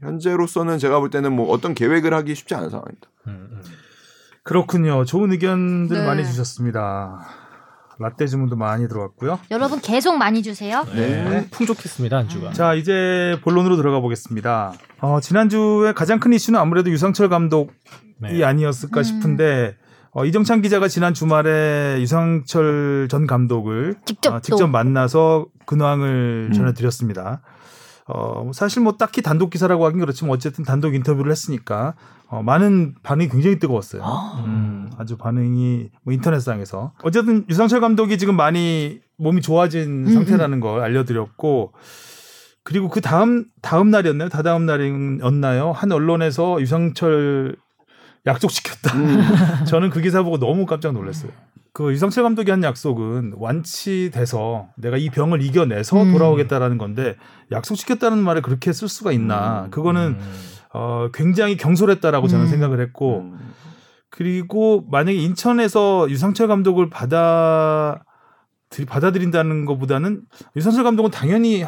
[0.00, 3.08] 현재로서는 제가 볼 때는 뭐 어떤 계획을 하기 쉽지 않은 상황입니다.
[3.26, 3.62] 음, 음.
[4.42, 5.04] 그렇군요.
[5.04, 6.06] 좋은 의견들 네.
[6.06, 7.26] 많이 주셨습니다.
[8.00, 9.38] 라떼 주문도 많이 들어왔고요.
[9.50, 10.84] 여러분 계속 많이 주세요.
[10.94, 11.08] 네.
[11.24, 11.36] 네.
[11.38, 12.52] 음, 풍족했습니다 안주가.
[12.52, 14.72] 자 이제 본론으로 들어가 보겠습니다.
[15.00, 17.72] 어, 지난주에 가장 큰 이슈는 아무래도 유상철 감독이
[18.20, 18.44] 네.
[18.44, 19.02] 아니었을까 음.
[19.02, 19.76] 싶은데
[20.12, 26.52] 어, 이정찬 기자가 지난 주말에 유상철 전 감독을 직접, 어, 직접 만나서 근황을 음.
[26.52, 27.42] 전해드렸습니다.
[28.08, 31.94] 어, 사실 뭐 딱히 단독 기사라고 하긴 그렇지만 어쨌든 단독 인터뷰를 했으니까
[32.26, 34.02] 어, 많은 반응이 굉장히 뜨거웠어요.
[34.02, 34.42] 아.
[34.46, 40.06] 음, 아주 반응이 뭐 인터넷상에서 어쨌든 유상철 감독이 지금 많이 몸이 좋아진 음음.
[40.06, 40.12] 음.
[40.14, 41.72] 상태라는 걸 알려드렸고
[42.64, 44.28] 그리고 그 다음 다음 날이었나요?
[44.30, 45.72] 다다음 날이었나요?
[45.72, 47.56] 한 언론에서 유상철
[48.26, 48.96] 약속시켰다.
[48.98, 49.64] 음.
[49.68, 51.30] 저는 그 기사 보고 너무 깜짝 놀랐어요.
[51.72, 56.12] 그 유상철 감독이 한 약속은 완치돼서 내가 이 병을 이겨내서 음.
[56.12, 57.16] 돌아오겠다라는 건데
[57.52, 59.66] 약속시켰다는 말을 그렇게 쓸 수가 있나?
[59.66, 59.70] 음.
[59.70, 60.34] 그거는 음.
[60.72, 62.50] 어, 굉장히 경솔했다라고 저는 음.
[62.50, 63.38] 생각을 했고 음.
[64.10, 68.02] 그리고 만약에 인천에서 유상철 감독을 받아
[68.70, 70.22] 들, 받아들인다는 것보다는
[70.56, 71.64] 유상철 감독은 당연히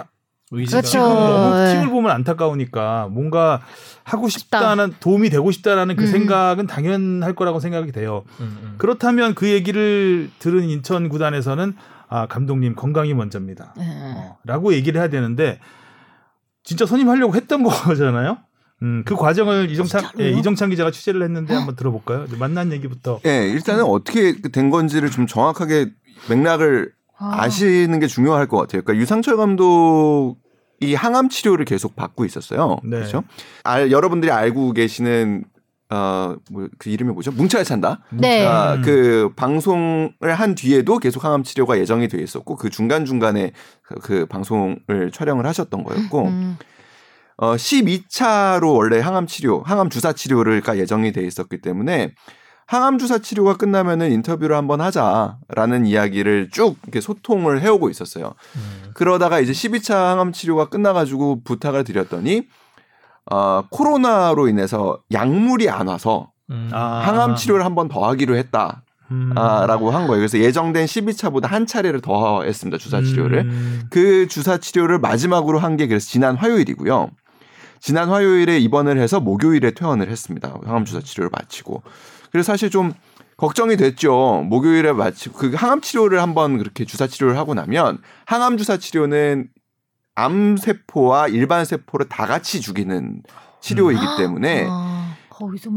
[0.53, 0.99] 의지가 그렇죠.
[1.01, 1.91] 너무 팀을 뭐 네.
[1.91, 3.61] 보면 안타까우니까 뭔가
[4.03, 4.99] 하고 싶다는 싶다.
[4.99, 6.07] 도움이 되고 싶다라는 그 음.
[6.09, 8.25] 생각은 당연할 거라고 생각이 돼요.
[8.41, 8.59] 음, 음.
[8.65, 8.75] 음.
[8.79, 11.75] 그렇다면 그 얘기를 들은 인천 구단에서는
[12.09, 13.73] 아 감독님 건강이 먼저입니다.
[13.77, 13.85] 네.
[13.87, 15.61] 어, 라고 얘기를 해야 되는데
[16.65, 18.39] 진짜 선임하려고 했던 거잖아요.
[18.83, 21.59] 음, 그 과정을 이정찬 예, 이정찬 기자가 취재를 했는데 어?
[21.59, 22.27] 한번 들어볼까요?
[22.39, 23.21] 만난 얘기부터.
[23.27, 25.93] 예, 일단은 어떻게 된 건지를 좀 정확하게
[26.31, 26.91] 맥락을
[27.21, 27.49] 아.
[27.49, 28.83] 시는게 중요할 것 같아요.
[28.83, 30.37] 그러니까 유상철 감독
[30.81, 32.79] 이 항암 치료를 계속 받고 있었어요.
[32.83, 32.99] 네.
[32.99, 33.23] 그렇죠?
[33.65, 35.45] 알, 여러분들이 알고 계시는
[35.91, 37.33] 어뭐그 이름이 뭐죠?
[37.33, 38.03] 뭉쳐야 산다.
[38.13, 38.47] 네.
[38.47, 43.51] 아, 그 방송을 한 뒤에도 계속 항암 치료가 예정이 돼 있었고 그 중간 중간에
[43.83, 46.27] 그, 그, 방송을 촬영을 하셨던 거였고 음.
[46.29, 46.57] 음.
[47.39, 52.15] 어 12차로 원래 항암 치료, 항암 주사 치료를가 예정이 돼 있었기 때문에
[52.71, 58.27] 항암 주사 치료가 끝나면은 인터뷰를 한번 하자라는 이야기를 쭉 이렇게 소통을 해오고 있었어요.
[58.55, 58.91] 음.
[58.95, 62.45] 그러다가 이제 12차 항암 치료가 끝나가지고 부탁을 드렸더니
[63.33, 66.71] 어, 코로나로 인해서 약물이 안 와서 음.
[66.73, 67.01] 아.
[67.05, 68.85] 항암 치료를 한번 더 하기로 했다.
[69.11, 69.33] 음.
[69.35, 70.19] 아, 라고 한 거예요.
[70.21, 72.79] 그래서 예정된 12차보다 한 차례를 더 했습니다.
[72.79, 73.39] 주사 치료를.
[73.41, 73.83] 음.
[73.91, 77.11] 그 주사 치료를 마지막으로 한 게 그래서 지난 화요일이고요.
[77.81, 80.55] 지난 화요일에 입원을 해서 목요일에 퇴원을 했습니다.
[80.65, 81.83] 항암 주사 치료를 마치고.
[82.31, 82.93] 그래서 사실 좀
[83.37, 84.45] 걱정이 됐죠.
[84.49, 89.49] 목요일에 마치 그 항암 치료를 한번 그렇게 주사 치료를 하고 나면 항암 주사 치료는
[90.15, 93.23] 암 세포와 일반 세포를 다 같이 죽이는
[93.63, 95.17] 치료이기 아, 때문에 아,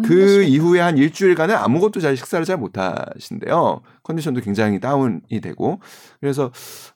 [0.06, 5.80] 그 이후에 한 일주일간은 아무것도 잘 식사를 잘 못 하신데요 컨디션도 굉장히 다운이 되고
[6.20, 6.52] 그래서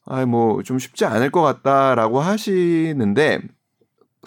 [0.05, 3.41] 아뭐 좀 쉽지 않을 것 같다라고 하시는데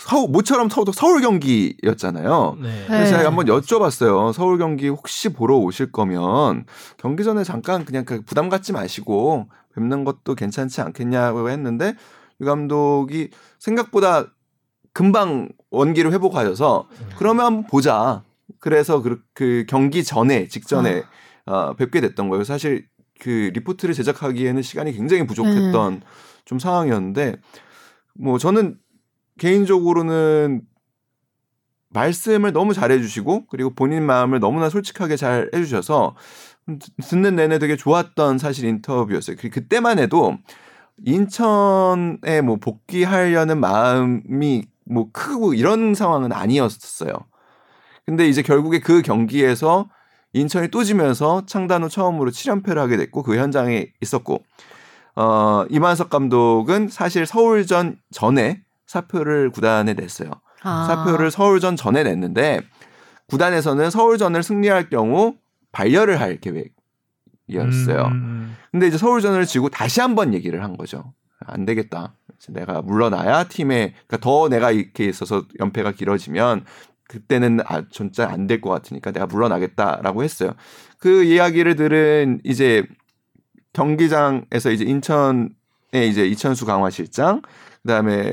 [0.04, 2.56] 서울 모처럼 서울, 서울 경기였잖아요.
[2.62, 2.84] 네.
[2.86, 3.24] 그래서 제가 네.
[3.26, 4.32] 한번 여쭤봤어요.
[4.32, 6.64] 서울 경기 혹시 보러 오실 거면
[6.96, 11.94] 경기 전에 잠깐 그냥 그 부담 갖지 마시고 뵙는 것도 괜찮지 않겠냐고 했는데
[12.40, 13.28] 유 감독이
[13.58, 14.26] 생각보다
[14.94, 17.06] 금방 원기를 회복하셔서 네.
[17.18, 18.22] 그러면 한번 보자.
[18.58, 21.04] 그래서 그, 그 경기 전에 직전에
[21.44, 21.52] 어.
[21.52, 22.44] 어, 뵙게 됐던 거예요.
[22.44, 22.86] 사실
[23.20, 26.00] 그 리포트를 제작하기에는 시간이 굉장히 부족했던 음.
[26.46, 27.36] 좀 상황이었는데
[28.18, 28.79] 뭐 저는
[29.40, 30.60] 개인적으로는
[31.88, 36.14] 말씀을 너무 잘해주시고 그리고 본인 마음을 너무나 솔직하게 잘 해주셔서
[37.02, 39.36] 듣는 내내 되게 좋았던 사실 인터뷰였어요.
[39.40, 40.38] 그, 그때만 리고그 해도
[41.04, 47.12] 인천에 뭐 복귀하려는 마음이 뭐 크고 이런 상황은 아니었어요.
[48.06, 49.88] 근데 이제 결국에 그 경기에서
[50.32, 54.44] 인천이 또 지면서 창단 후 처음으로 7연패를 하게 됐고 그 현장에 있었고
[55.16, 60.30] 어 이만석 감독은 사실 서울전 전에 사표를 구단에 냈어요.
[60.62, 60.86] 아.
[60.86, 62.60] 사표를 서울전 전에 냈는데
[63.28, 65.34] 구단에서는 서울전을 승리할 경우
[65.70, 67.98] 반려를 할 계획이었어요.
[68.06, 68.10] 음.
[68.12, 68.56] 음, 음.
[68.72, 71.14] 근데 이제 서울전을 지고 다시 한 번 얘기를 한 거죠.
[71.46, 72.14] 안 되겠다.
[72.48, 76.64] 내가 물러나야 팀에 그러니까 더 내가 이렇게 있어서 연패가 길어지면
[77.06, 80.54] 그때는 아 진짜 안될 것 같으니까 내가 물러나겠다라고 했어요.
[80.98, 82.84] 그 이야기를 들은 이제
[83.72, 85.50] 경기장에서 이제 인천에
[86.06, 87.42] 이제 이천수 강화실장
[87.82, 88.30] 그다음에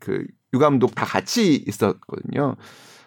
[0.00, 2.56] 그 유감독 다 같이 있었거든요.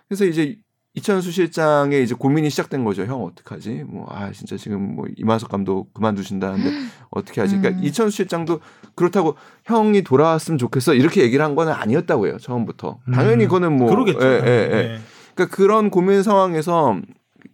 [0.07, 0.57] 그래서 이제
[0.93, 3.05] 이천수 실장의 이제 고민이 시작된 거죠.
[3.05, 3.85] 형 어떡하지?
[3.87, 6.69] 뭐 아 진짜 지금 뭐 이만석 감독 그만두신다는데
[7.11, 7.57] 어떻게 하지?
[7.57, 7.85] 그러니까 음.
[7.85, 8.59] 이천수 실장도
[8.95, 9.35] 그렇다고
[9.65, 12.99] 형이 돌아왔으면 좋겠어 이렇게 얘기를 한 거는 아니었다고 해요 처음부터.
[13.13, 13.47] 당연히 음.
[13.47, 14.21] 그거는 뭐 그러겠죠.
[14.21, 14.75] 예, 예, 예.
[14.75, 14.99] 네.
[15.33, 16.99] 그러니까 그런 고민 상황에서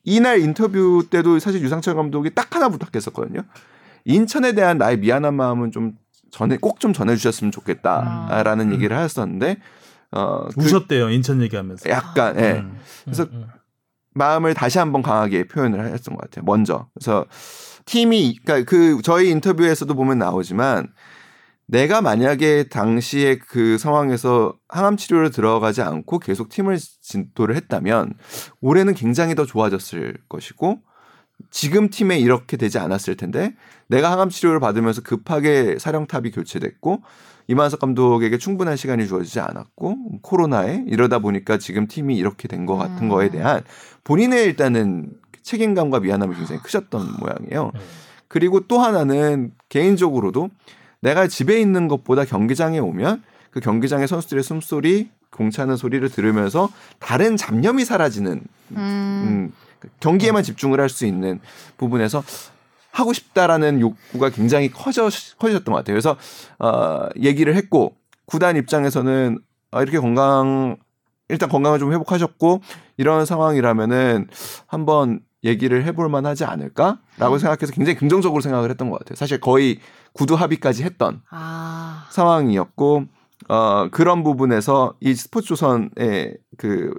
[0.03, 3.41] 이날 인터뷰 때도 사실 유상철 감독이 딱 하나 부탁했었거든요.
[4.05, 5.93] 인천에 대한 나의 미안한 마음은 좀
[6.31, 8.71] 전에 꼭 좀 전해주셨으면 좋겠다라는 아.
[8.73, 9.57] 얘기를 하셨었는데
[10.11, 12.51] 어, 그 우셨대요 인천 얘기하면서 약간 예.
[12.59, 12.77] 음.
[13.03, 13.47] 그래서 음, 음.
[14.13, 16.43] 마음을 다시 한번 강하게 표현을 하셨던 것 같아요.
[16.45, 17.25] 먼저 그래서
[17.85, 20.91] 팀이 그러니까 그 저희 인터뷰에서도 보면 나오지만
[21.67, 28.13] 내가 만약에 당시에 그 상황에서 항암 치료를 들어가지 않고 계속 팀을 진도를 했다면
[28.61, 30.79] 올해는 굉장히 더 좋아졌을 것이고
[31.49, 33.53] 지금 팀에 이렇게 되지 않았을 텐데
[33.87, 37.03] 내가 항암 치료를 받으면서 급하게 사령탑이 교체됐고
[37.47, 43.03] 이만석 감독에게 충분한 시간이 주어지지 않았고 코로나에 이러다 보니까 지금 팀이 이렇게 된 것 같은
[43.03, 43.09] 음.
[43.09, 43.61] 거에 대한
[44.03, 47.17] 본인의 일단은 책임감과 미안함이 굉장히 크셨던 아.
[47.19, 47.71] 모양이에요.
[47.73, 47.79] 네.
[48.27, 50.49] 그리고 또 하나는 개인적으로도
[51.01, 56.69] 내가 집에 있는 것보다 경기장에 오면 그 경기장의 선수들의 숨소리, 공차는 소리를 들으면서
[56.99, 58.41] 다른 잡념이 사라지는
[58.71, 58.77] 음.
[58.77, 61.39] 음, 그 경기에만 집중을 할 수 있는
[61.77, 62.23] 부분에서
[62.91, 65.93] 하고 싶다라는 욕구가 굉장히 커져 커졌던 것 같아요.
[65.93, 66.15] 그래서
[66.59, 69.37] 어, 얘기를 했고 구단 입장에서는
[69.71, 70.77] 아, 이렇게 건강
[71.29, 72.61] 일단 건강을 좀 회복하셨고
[72.95, 74.27] 이런 상황이라면은
[74.65, 77.37] 한번 얘기를 해볼 만하지 않을까라고 음.
[77.37, 79.15] 생각해서 굉장히 긍정적으로 생각을 했던 것 같아요.
[79.17, 79.79] 사실 거의
[80.13, 82.07] 구두 합의까지 했던 아.
[82.11, 83.05] 상황이었고
[83.49, 86.93] 어, 그런 부분에서 이 스포츠조선의 그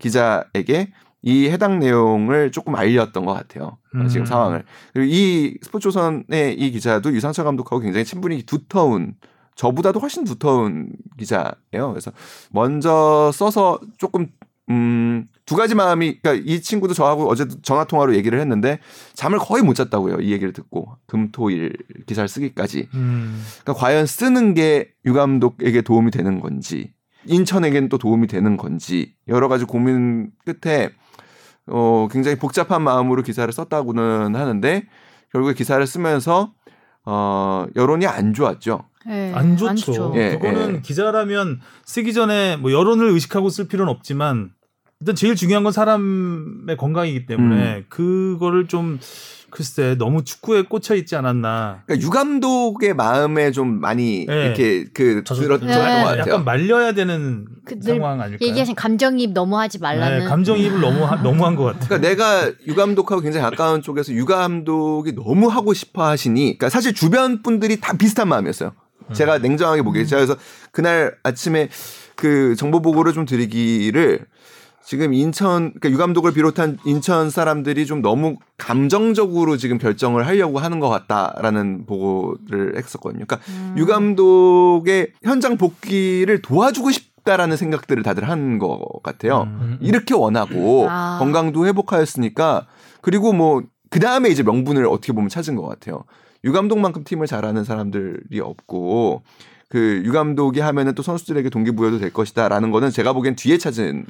[0.00, 0.88] 기자에게
[1.22, 3.78] 이 해당 내용을 조금 알렸던 것 같아요.
[3.94, 4.06] 음.
[4.08, 4.64] 지금 상황을.
[4.92, 9.14] 그리고 이 스포츠조선의 이 기자도 유상철 감독하고 굉장히 친분이 두터운
[9.56, 11.88] 저보다도 훨씬 두터운 기자예요.
[11.90, 12.12] 그래서
[12.52, 14.28] 먼저 써서 조금
[14.70, 18.80] 음, 두 가지 마음이, 그니까 이 친구도 저하고 어제 전화통화로 얘기를 했는데
[19.14, 20.20] 잠을 거의 못 잤다고요.
[20.20, 20.90] 이 얘기를 듣고.
[21.06, 21.72] 금, 토, 일
[22.06, 22.90] 기사를 쓰기까지.
[22.92, 23.42] 음.
[23.64, 26.92] 그니까 과연 쓰는 게 유 감독에게 도움이 되는 건지,
[27.24, 30.90] 인천에겐 또 도움이 되는 건지, 여러 가지 고민 끝에
[31.70, 34.86] 어, 굉장히 복잡한 마음으로 기사를 썼다고는 하는데
[35.32, 36.52] 결국에 기사를 쓰면서
[37.04, 38.84] 어, 여론이 안 좋았죠.
[39.06, 39.70] 네, 안 좋죠.
[39.70, 40.12] 안 좋죠.
[40.16, 40.80] 예, 그거는 예.
[40.80, 44.50] 기자라면 쓰기 전에 뭐 여론을 의식하고 쓸 필요는 없지만
[45.00, 47.84] 일단 제일 중요한 건 사람의 건강이기 때문에 음.
[47.88, 48.98] 그거를 좀
[49.50, 51.82] 글쎄 너무 축구에 꽂혀 있지 않았나.
[51.86, 54.46] 그러니까 유감독의 마음에 좀 많이 네.
[54.46, 55.66] 이렇게 그 들었던 그렇죠.
[55.66, 55.74] 네.
[55.76, 56.18] 것 같아요.
[56.20, 60.18] 약간 말려야 되는 그 상황 아닐까 얘기하신 감정이입 너무 하지 말라는.
[60.20, 65.72] 네, 감정입을 너무 하, 너무 한것같아 그러니까 내가 유감독하고 굉장히 가까운 쪽에서 유감독이 너무 하고
[65.72, 68.72] 싶어 하시니, 그러니까 사실 주변 분들이 다 비슷한 마음이었어요.
[69.10, 69.14] 음.
[69.14, 70.06] 제가 냉정하게 보기에 음.
[70.06, 70.36] 제 그래서
[70.72, 71.70] 그날 아침에
[72.16, 74.26] 그 정보 보고를 좀 드리기를
[74.88, 80.88] 지금 인천 그러니까 유감독을 비롯한 인천 사람들이 좀 너무 감정적으로 지금 결정을 하려고 하는 것
[80.88, 83.26] 같다라는 보고를 했었거든요.
[83.28, 83.74] 그러니까 음.
[83.76, 89.42] 유감독의 현장 복귀를 도와주고 싶다라는 생각들을 다들 한 것 같아요.
[89.42, 89.76] 음.
[89.82, 91.16] 이렇게 원하고 아.
[91.18, 92.66] 건강도 회복하였으니까
[93.02, 93.60] 그리고 뭐
[93.90, 96.04] 그 다음에 이제 명분을 어떻게 보면 찾은 것 같아요.
[96.44, 99.22] 유 감독만큼 팀을 잘하는 사람들이 없고
[99.70, 104.04] 그유 감독이 하면은 또 선수들에게 동기부여도 될 것이다라는 거는 제가 보기엔 뒤에 찾은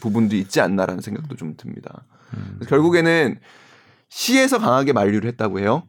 [0.00, 2.04] 부분도 있지 않나라는 생각도 좀 듭니다.
[2.36, 2.58] 음.
[2.66, 3.38] 결국에는
[4.08, 5.84] 시에서 강하게 만류를 했다고 해요.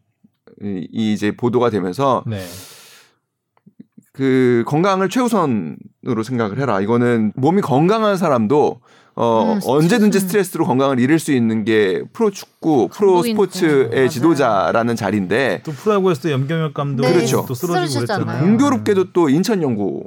[0.62, 2.46] 이, 이제 보도가 되면서 네.
[4.14, 6.80] 그 건강을 최우선으로 생각을 해라.
[6.82, 8.82] 이거는 몸이 건강한 사람도
[9.18, 14.10] 어, 음, 어, 언제든지 스트레스로 건강을 잃을 수 있는 게 프로 축구, 프로 스포츠의 맞아요.
[14.10, 17.14] 지도자라는 자리인데 또 프로야구에서 또 염경엽 감독 네.
[17.14, 17.46] 그렇죠.
[17.48, 18.44] 또 쓰러지고 그랬잖아요.
[18.44, 20.04] 공교롭게도 또 인천 연구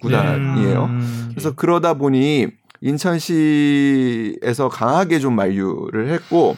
[0.00, 0.84] 구단이에요.
[0.84, 1.26] 음.
[1.30, 2.46] 그래서 그러다 보니
[2.80, 6.56] 인천시에서 강하게 좀 만류를 했고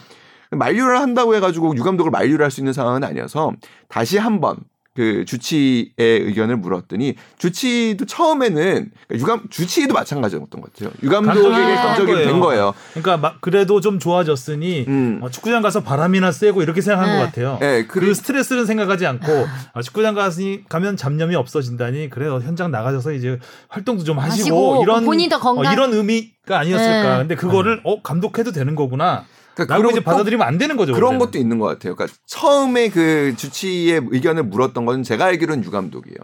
[0.51, 3.51] 만류를 한다고 해가지고 유감독을 만류를 할 수 있는 상황은 아니어서
[3.89, 4.57] 다시 한번
[4.93, 8.59] 그 주치의 의견을 물었더니 주치도 처음에는
[9.07, 10.91] 그러니까 유감 주치도 마찬가지였던 것 같아요.
[11.01, 12.73] 유감독에게 감정이 된 거예요.
[12.93, 15.19] 그러니까 막 그래도 좀 좋아졌으니 음.
[15.23, 17.19] 어, 축구장 가서 바람이나 쐬고 이렇게 생각한 네.
[17.19, 17.57] 것 같아요.
[17.61, 18.07] 네, 그리...
[18.07, 19.31] 그 스트레스는 생각하지 않고
[19.75, 23.39] 어, 축구장 가서 가면 잡념이 없어진다니 그래요 현장 나가셔서 이제
[23.69, 27.11] 활동도 좀 하시고, 하시고 이런 본인 더 건강 어, 이런 의미가 아니었을까.
[27.13, 27.17] 네.
[27.19, 29.23] 근데 그거를 어 감독해도 되는 거구나.
[29.55, 30.93] 그러니까 그런 이제 받아들이면 안 되는 거죠.
[30.93, 31.25] 그런 원래는.
[31.25, 31.95] 것도 있는 것 같아요.
[31.95, 36.17] 그러니까 처음에 그 주치의 의견을 물었던 건 제가 알기로는 유 감독이에요.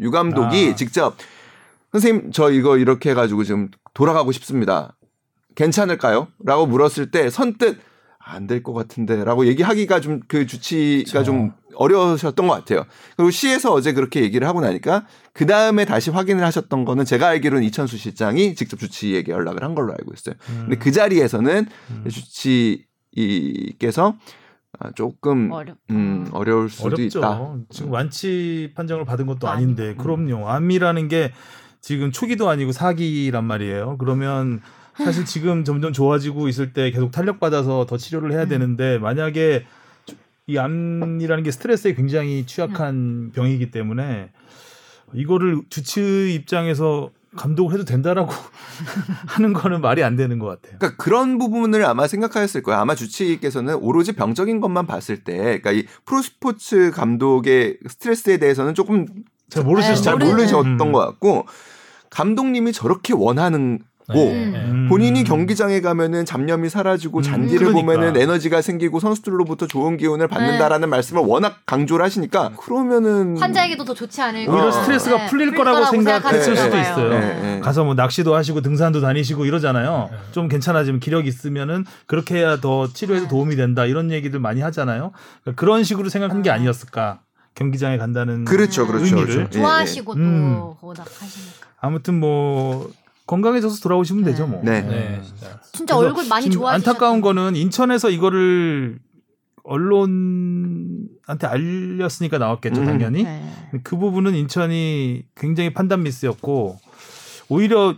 [0.00, 0.76] 유 감독이 아.
[0.76, 1.16] 직접
[1.92, 4.96] 선생님 저 이거 이렇게 해가지고 지금 돌아가고 싶습니다.
[5.54, 6.28] 괜찮을까요?
[6.44, 7.78] 라고 물었을 때 선뜻
[8.24, 11.24] 안 될 것 같은데 라고 얘기하기가 좀 그 주치가 그렇죠.
[11.24, 11.52] 좀
[11.82, 12.84] 어려우셨던 것 같아요.
[13.16, 17.64] 그리고 시에서 어제 그렇게 얘기를 하고 나니까 그 다음에 다시 확인을 하셨던 거는 제가 알기로는
[17.64, 20.36] 이천수 실장이 직접 주치에게 연락을 한 걸로 알고 있어요.
[20.50, 20.54] 음.
[20.66, 22.04] 근데 그 자리에서는 음.
[22.08, 24.14] 주치께서
[24.78, 25.76] 아, 조금 어렵...
[25.90, 27.18] 음, 어려울 수도 어렵죠.
[27.18, 27.56] 있다.
[27.68, 29.64] 지금 완치 판정을 받은 것도 아니.
[29.64, 30.48] 아닌데 그럼요.
[30.48, 31.30] 암이라는 게
[31.82, 33.96] 지금 초기도 아니고 사기란 말이에요.
[33.98, 34.60] 그러면
[34.96, 38.48] 사실 지금 점점 좋아지고 있을 때 계속 탄력 받아서 더 치료를 해야 음.
[38.48, 39.64] 되는데 만약에
[40.52, 43.32] 이 암이라는 게 스트레스에 굉장히 취약한 음.
[43.34, 44.30] 병이기 때문에
[45.14, 48.30] 이거를 주치 입장에서 감독을 해도 된다라고
[49.28, 50.78] 하는 거는 말이 안 되는 것 같아요.
[50.78, 52.78] 그러니까 그런 부분을 아마 생각하였을 거예요.
[52.78, 59.06] 아마 주치의께서는 오로지 병적인 것만 봤을 때, 그러니까 이 프로스포츠 감독의 스트레스에 대해서는 조금
[59.48, 60.92] 잘 모르셨 잘 네, 모르셨던 음.
[60.92, 61.46] 것 같고
[62.10, 63.78] 감독님이 저렇게 원하는
[64.10, 64.50] 고 음.
[64.52, 64.58] 네.
[64.64, 64.86] 음.
[64.88, 67.22] 본인이 경기장에 가면은 잡념이 사라지고 음.
[67.22, 67.92] 잔디를 그러니까.
[67.94, 70.86] 보면은 에너지가 생기고 선수들로부터 좋은 기운을 받는다라는 네.
[70.86, 72.56] 말씀을 워낙 강조를 하시니까 음.
[72.58, 74.70] 그러면은 환자에게도 더 좋지 않을까 오히려 어.
[74.72, 75.26] 스트레스가 네.
[75.26, 77.10] 풀릴, 풀릴 거라고 생각했을 수도 있어요.
[77.10, 77.60] 네, 네, 네.
[77.60, 80.10] 가서 뭐 낚시도 하시고 등산도 다니시고 이러잖아요.
[80.32, 85.12] 좀 괜찮아지면 기력 있으면은 그렇게 해야 더 치료에도 도움이 된다 이런 얘기들 많이 하잖아요.
[85.42, 87.20] 그러니까 그런 식으로 생각한 게 아니었을까.
[87.54, 89.50] 경기장에 간다는 그렇죠, 그렇죠, 의미를 그렇죠.
[89.60, 90.24] 좋아하시고 예, 예.
[90.24, 90.74] 또 음.
[90.80, 92.90] 워낙 하시니까 아무튼 뭐
[93.32, 94.30] 건강해져서 돌아오시면 네.
[94.32, 94.60] 되죠 뭐.
[94.62, 94.82] 네.
[94.82, 94.88] 네.
[94.88, 98.98] 네 진짜, 진짜 얼굴 많이 좋아지셨 안타까운 거는 인천에서 이거를
[99.64, 102.86] 언론한테 알렸으니까 나왔겠죠 음.
[102.86, 103.22] 당연히.
[103.22, 103.42] 네.
[103.84, 106.76] 그 부분은 인천이 굉장히 판단 미스였고
[107.48, 107.94] 오히려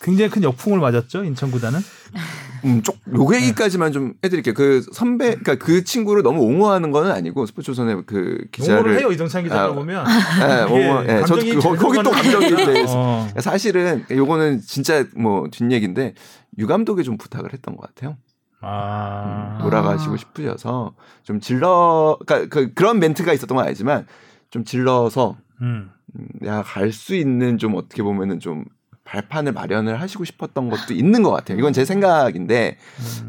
[0.00, 1.80] 굉장히 큰 역풍을 맞았죠 인천 구단은.
[2.64, 3.36] 음, 쪽, 요 네.
[3.36, 4.54] 얘기까지만 좀 해드릴게요.
[4.54, 9.70] 그 선배, 그니까그 친구를 너무 옹호하는 건 아니고 스포츠조선의 그 기자를 옹호를 해요 이정찬 기자를
[9.70, 10.06] 아, 보면.
[10.06, 11.02] 아, 네, 옹호.
[11.02, 12.46] 네, 저도 그, 거기 또 감정이
[12.88, 13.16] 어.
[13.16, 16.14] 그러니까 사실은 요거는 진짜 뭐 뒷얘기인데
[16.58, 18.16] 유 감독이 좀 부탁을 했던 것 같아요.
[18.60, 19.58] 아.
[19.58, 24.06] 음, 돌아가시고 싶으셔서 좀 질러, 그러니까 그, 그런 멘트가 있었던 건 아니지만
[24.50, 25.90] 좀 질러서 음.
[26.18, 28.64] 음 내가 갈수 있는 좀 어떻게 보면은 좀
[29.08, 31.58] 발판을 마련을 하시고 싶었던 것도 있는 것 같아요.
[31.58, 32.76] 이건 제 생각인데,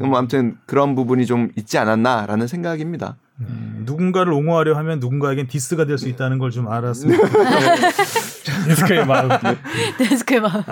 [0.00, 0.08] 음.
[0.10, 3.16] 뭐 아무튼 그런 부분이 좀 있지 않았나라는 생각입니다.
[3.40, 7.26] 음, 누군가를 옹호하려 하면 누군가에겐 디스가 될 수 있다는 걸 좀 알았습니다.
[7.26, 7.60] 네.
[7.60, 7.90] 네.
[8.66, 9.28] 데스크의 마음.
[9.96, 10.62] 데스크의 마음.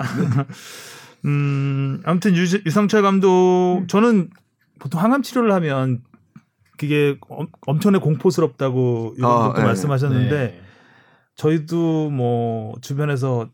[1.25, 4.29] 음, 아무튼 유, 유상철 감독, 저는
[4.77, 6.01] 보통 항암 치료를 하면
[6.77, 9.63] 그게 엄, 엄청나게 공포스럽다고 이런 어, 것도 네.
[9.63, 10.61] 말씀하셨는데, 네.
[11.35, 13.49] 저희도 뭐 주변에서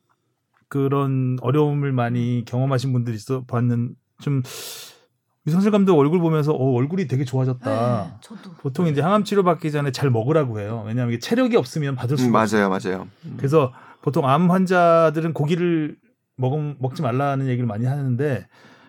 [0.76, 8.20] 그런 어려움을 많이 경험하신 분들이 있어 봤는 좀유성실 감독 얼굴 보면서 어, 얼굴이 되게 좋아졌다.
[8.22, 10.84] 네, 보통 이제 항암 치료 받기 전에 잘 먹으라고 해요.
[10.86, 13.08] 왜냐하면 이게 체력이 없으면 받을 수가 음, 맞아요, 맞아요.
[13.24, 13.36] 음.
[13.38, 13.72] 그래서
[14.02, 15.96] 보통 암 환자들은 고기를
[16.36, 18.46] 먹음 먹지 말라는 얘기를 많이 하는데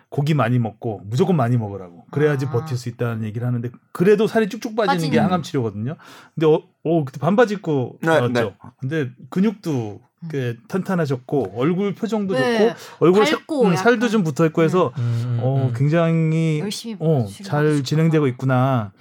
[0.09, 2.51] 고기 많이 먹고 무조건 많이 먹으라고 그래야지 아.
[2.51, 5.95] 버틸 수 있다는 얘기를 하는데 그래도 살이 쭉쭉 빠지는 빠지게 항암 치료거든요.
[6.35, 8.27] 근데 어, 어 그때 반바지 입고 나왔죠.
[8.33, 8.55] 네, 네.
[8.81, 10.29] 근데 근육도 음.
[10.31, 12.57] 그 탄탄해졌고 얼굴 표정도 네.
[12.69, 15.03] 좋고 얼굴 밝고, 살, 음, 도좀 붙어 있고 해서 네.
[15.03, 15.73] 음, 음, 어 음.
[15.75, 16.63] 굉장히
[16.99, 18.91] 어, 잘 진행되고 있구나.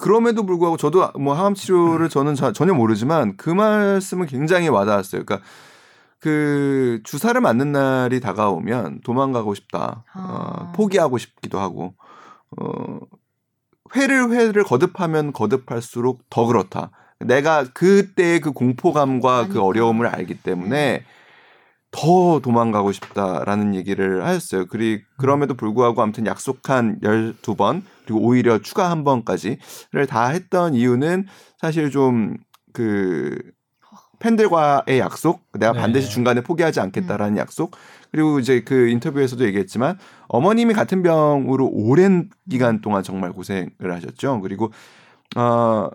[0.00, 2.08] 그럼에도 불구하고 저도 뭐 항암 치료를 네.
[2.12, 5.24] 저는 자, 전혀 모르지만 그 말씀은 굉장히 와닿았어요.
[5.24, 5.46] 그러니까
[6.20, 10.20] 그 주사를 맞는 날이 다가오면 도망가고 싶다, 아.
[10.20, 11.94] 어, 포기하고 싶기도 하고
[12.58, 12.98] 어,
[13.94, 16.90] 회를 회를 거듭하면 거듭할수록 더 그렇다.
[17.20, 19.48] 내가 그때의 그 공포감과 아니.
[19.48, 21.04] 그 어려움을 알기 때문에 네.
[21.90, 24.66] 더 도망가고 싶다라는 얘기를 하였어요.
[24.66, 31.26] 그리 그럼에도 불구하고 아무튼 약속한 12번 그리고 오히려 추가 한 번까지를 다 했던 이유는
[31.60, 32.36] 사실 좀
[32.76, 33.38] 그
[34.18, 35.78] 팬들과의 약속, 내가 네.
[35.78, 37.38] 반드시 중간에 포기하지 않겠다라는 음.
[37.38, 37.76] 약속,
[38.10, 39.96] 그리고 이제 그 인터뷰에서도 얘기했지만
[40.26, 44.40] 어머님이 같은 병으로 오랜 기간 동안 정말 고생을 하셨죠.
[44.40, 44.72] 그리고
[45.36, 45.88] 어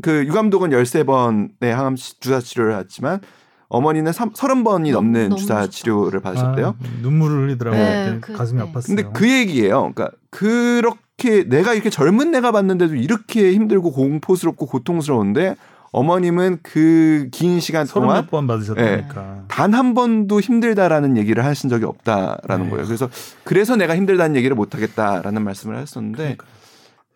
[0.00, 3.20] 그 유감독은 13번의 항암 주사 치료를 했지만
[3.68, 6.66] 어머니는 3, 30번이 넘는 너무 주사 치료를 받으셨대요.
[6.78, 7.80] 아, 눈물을 흘리더라고요.
[7.80, 8.70] 네, 그, 가슴이 네.
[8.70, 8.86] 아팠어요.
[8.86, 9.92] 근데 그 얘기예요.
[9.94, 15.54] 그러니까 그렇게 내가 이렇게 젊은 내가 봤는데도 이렇게 힘들고 공포스럽고 고통스러운데
[15.92, 22.66] 어머님은 그 긴 시간 동안 번 받으셨다니까 네, 단한 번도 힘들다라는 얘기를 하신 적이 없다라는
[22.66, 22.70] 네.
[22.70, 22.86] 거예요.
[22.86, 23.08] 그래서
[23.44, 26.46] 그래서 내가 힘들다는 얘기를 못 하겠다라는 말씀을 하셨었는데 그러니까.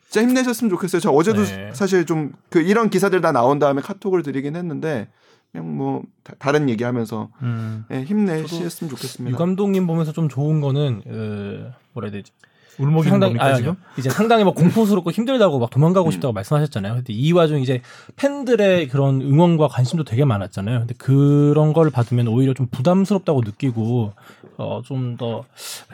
[0.09, 1.01] 진짜 힘내셨으면 좋겠어요.
[1.01, 1.71] 저 어제도 네.
[1.75, 5.09] 사실 좀 그 이런 기사들 다 나온 다음에 카톡을 드리긴 했는데
[5.53, 6.03] 그냥 뭐
[6.39, 7.85] 다, 른 얘기하면서 음.
[7.89, 9.33] 네, 힘내셨으면 좋겠습니다.
[9.33, 12.33] 유 감독님 보면서 좀 좋은 거는 어, 뭐라 해야 되지?
[12.79, 13.75] 울먹이 상당히 겁니까, 아, 지금?
[13.99, 16.37] 이제 상당히 막 공포스럽고 힘들다고 막 도망가고 싶다고 음.
[16.37, 16.95] 말씀하셨잖아요.
[16.97, 17.81] 근데 이 와중 이제
[18.17, 20.81] 팬들의 그런 응원과 관심도 되게 많았잖아요.
[20.81, 24.13] 근데 그런 걸 받으면 오히려 좀 부담스럽다고 느끼고
[24.59, 25.45] 어, 좀 더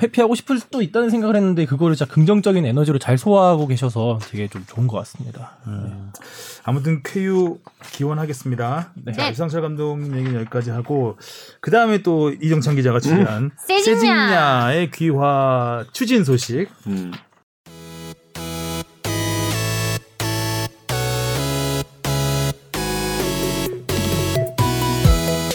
[0.02, 4.64] 회피하고 싶을 수도 있다는 생각을 했는데 그거를 진짜 긍정적인 에너지로 잘 소화하고 계셔서 되게 좀
[4.66, 5.58] 좋은 것 같습니다.
[5.66, 5.84] 음.
[6.10, 6.20] 네.
[6.64, 7.58] 아무튼 KU
[7.92, 8.92] 기원하겠습니다.
[9.04, 9.12] 네.
[9.12, 11.18] 자, 유상철 감독님 얘기는 여기까지 하고
[11.60, 13.50] 그 다음에 또 이정찬 기자가 취재한 음.
[13.66, 17.12] 세징야의 귀화 추진 소식 음.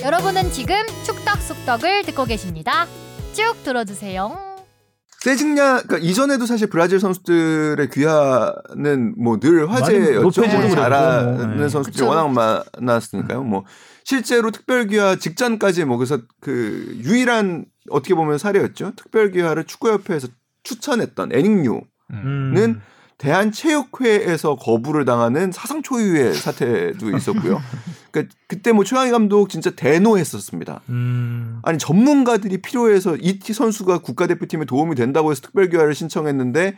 [0.04, 2.86] 여러분은 지금 축덕속덕을 듣고 계십니다.
[3.34, 4.56] 쭉 들어주세요.
[5.20, 10.22] 세징야 그러니까 이전에도 사실 브라질 선수들의 귀하는 뭐 늘 화제였죠.
[10.22, 11.68] 뭐 잘하는 네.
[11.68, 12.08] 선수들이 그쵸.
[12.08, 13.44] 워낙 많았으니까요.
[13.44, 13.66] 뭐
[14.06, 18.94] 실제로 특별 귀하 직전까지 뭐 그래서 그 유일한 어떻게 보면 사례였죠.
[18.96, 20.30] 특별 귀하를 축구협회에서
[20.68, 22.82] 추천했던 애닝류는 음.
[23.18, 27.60] 대한체육회에서 거부를 당하는 사상 초유의 사태도 있었고요.
[28.12, 30.82] 그러니까 그때 뭐 최강희 감독 진짜 대노했었습니다.
[30.90, 31.60] 음.
[31.64, 36.78] 아니 전문가들이 필요해서 이티 선수가 국가대표팀에 도움이 된다고 해서 특별교화를 신청했는데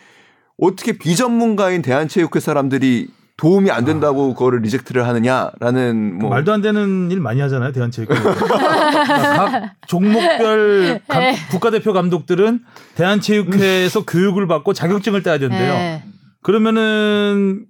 [0.62, 3.10] 어떻게 비전문가인 대한체육회 사람들이
[3.40, 4.28] 도움이 안 된다고 아.
[4.34, 11.22] 그거를 리젝트를 하느냐라는 뭐 그 말도 안 되는 일 많이 하잖아요 대한체육회 각 종목별 감,
[11.22, 11.36] 네.
[11.50, 12.60] 국가대표 감독들은
[12.96, 15.80] 대한체육회에서 교육을 받고 자격증을 따야 된대요 에이.
[15.80, 16.04] 네.
[16.44, 17.66] 그러면은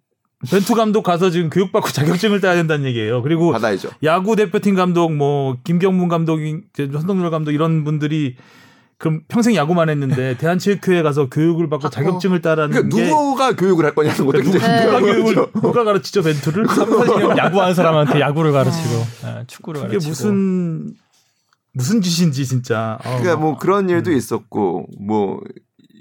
[0.49, 3.89] 벤투 감독 가서 지금 교육받고 자격증을 따야 된다는 얘기예요 그리고 받아야죠.
[4.03, 8.36] 야구 대표팀 감독 뭐 김경문 감독 이 그 선동열 감독 이런 분들이
[8.99, 12.41] 그럼 평생 야구만 했는데 대한체육회에 가서 교육을 받고 아, 자격증을 어.
[12.41, 14.85] 따라는 그러니까 게 누가 교육을 할 거냐는 것도 굉장히 네.
[14.85, 17.37] 누가 교육을 누가 가르치죠 벤투를 아.
[17.45, 18.85] 야구하는 사람한테 야구를 가르치고
[19.23, 19.43] 네.
[19.47, 20.91] 축구를 그게 가르치고 무슨
[21.73, 23.17] 무슨 짓인지 진짜 어.
[23.19, 24.17] 그러니까 뭐 그런 일도 음.
[24.17, 25.39] 있었고 뭐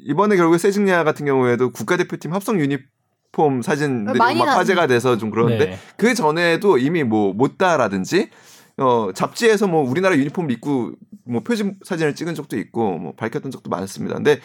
[0.07, 5.79] 이번에 결국에 세징야 같은 경우에도 국가대표팀 합성 유니폼 사진들이 막 화제가 돼서 좀 그런데 네.
[5.97, 8.31] 그 전에도 이미 뭐 못다라든지
[8.79, 10.93] 어, 잡지에서 뭐 우리나라 유니폼 입고
[11.25, 14.15] 뭐 표지 사진을 찍은 적도 있고 뭐 밝혔던 적도 많습니다.
[14.15, 14.41] 근데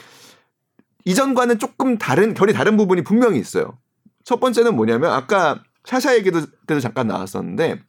[1.05, 3.77] 이전과는 조금 다른 결이 다른 부분이 분명히 있어요.
[4.25, 7.79] 첫 번째는 뭐냐면 아까 샤샤 얘기도 때도 잠깐 나왔었는데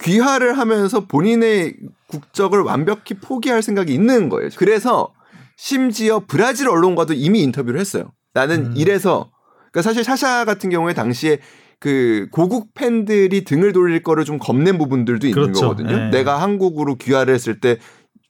[0.00, 1.76] 귀화를 하면서 본인의
[2.08, 4.48] 국적을 완벽히 포기할 생각이 있는 거예요.
[4.56, 5.12] 그래서
[5.56, 8.12] 심지어 브라질 언론과도 이미 인터뷰를 했어요.
[8.34, 8.74] 나는 음.
[8.76, 9.30] 이래서
[9.70, 11.38] 그러니까 사실 샤샤 같은 경우에 당시에
[11.82, 15.62] 그 고국 팬들이 등을 돌릴 거를 좀 겁낸 부분들도 있는 그렇죠.
[15.62, 15.96] 거거든요.
[15.96, 16.10] 네.
[16.12, 17.78] 내가 한국으로 귀화를 했을 때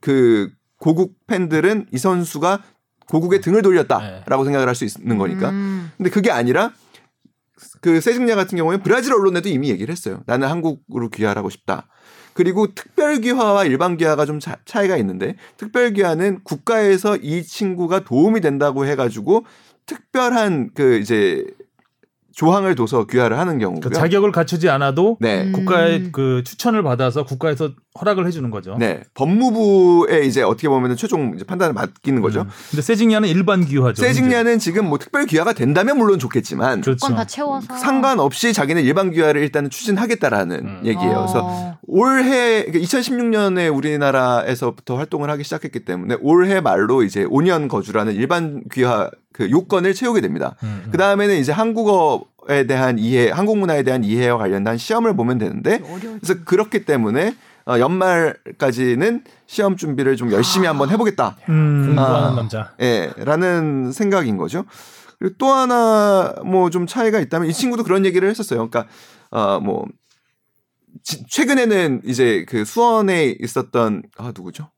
[0.04, 0.50] 그
[0.80, 2.64] 고국 팬들은 이 선수가
[3.08, 4.44] 고국에 등을 돌렸다라고 네.
[4.46, 5.50] 생각을 할 수 있는 거니까.
[5.50, 5.92] 음.
[5.96, 6.72] 근데 그게 아니라
[7.82, 10.24] 그 세징야 같은 경우에 브라질 언론에도 이미 얘기를 했어요.
[10.26, 11.86] 나는 한국으로 귀화하고 싶다.
[12.32, 18.40] 그리고 특별 귀화와 일반 귀화가 좀 차, 차이가 있는데 특별 귀화는 국가에서 이 친구가 도움이
[18.40, 19.46] 된다고 해가지고
[19.86, 21.46] 특별한 그 이제
[22.34, 23.80] 조항을 둬서 귀화를 하는 경우고요.
[23.80, 25.50] 그러니까 자격을 갖추지 않아도 네.
[25.52, 26.08] 국가의 음.
[26.12, 27.70] 그 추천을 받아서 국가에서
[28.00, 28.76] 허락을 해주는 거죠.
[28.78, 32.42] 네, 법무부에 이제 어떻게 보면 최종 판단을 맡기는 거죠.
[32.42, 32.48] 음.
[32.70, 34.00] 근데 세징야는 일반 귀화죠.
[34.02, 37.14] 세징야는 지금 뭐 특별 귀화가 된다면 물론 좋겠지만 그렇죠.
[37.14, 40.80] 다 채워서 상관없이 자기는 일반 귀화를 일단은 추진하겠다라는 음.
[40.84, 41.14] 얘기예요.
[41.14, 41.78] 그래서 어.
[41.86, 49.10] 올해 그러니까 2016년에 우리나라에서부터 활동을 하기 시작했기 때문에 올해 말로 이제 5년 거주라는 일반 귀화
[49.32, 50.56] 그 요건을 채우게 됩니다.
[50.62, 50.90] 음, 음.
[50.90, 56.44] 그 다음에는 이제 한국어에 대한 이해, 한국 문화에 대한 이해와 관련된 시험을 보면 되는데 그래서
[56.44, 57.34] 그렇기 때문에
[57.66, 60.70] 어, 연말까지는 시험 준비를 좀 열심히 아.
[60.70, 61.36] 한번 해보겠다.
[61.40, 62.74] 아, 음, 아, 공부하는 남자.
[62.80, 64.64] 예라는 생각인 거죠.
[65.18, 68.68] 그리고 또 하나 뭐 좀 차이가 있다면 이 친구도 그런 얘기를 했었어요.
[68.68, 68.86] 그러니까
[69.30, 69.84] 어 뭐
[71.28, 74.70] 최근에는 이제 그 수원에 있었던 아 누구죠?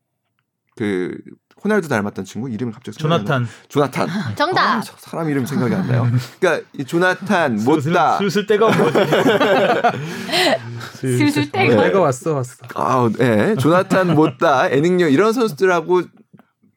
[0.76, 1.16] 그
[1.64, 3.48] 호날두 닮았던 친구 이름을 갑자기 조나탄.
[3.68, 4.06] 조나탄.
[4.36, 4.62] 정답.
[4.76, 6.06] 아, 사람 이름 생각이 안 나요.
[6.38, 8.18] 그러니까 이 조나탄 못다.
[8.18, 8.98] 슬슬 때가 뭐지?
[10.94, 11.70] 슬슬 때가.
[11.82, 11.96] 때가 네.
[11.98, 12.56] 왔어 왔어.
[12.74, 13.54] 아, 예.
[13.58, 16.02] 조나탄 못다 에닝요 이런 선수들하고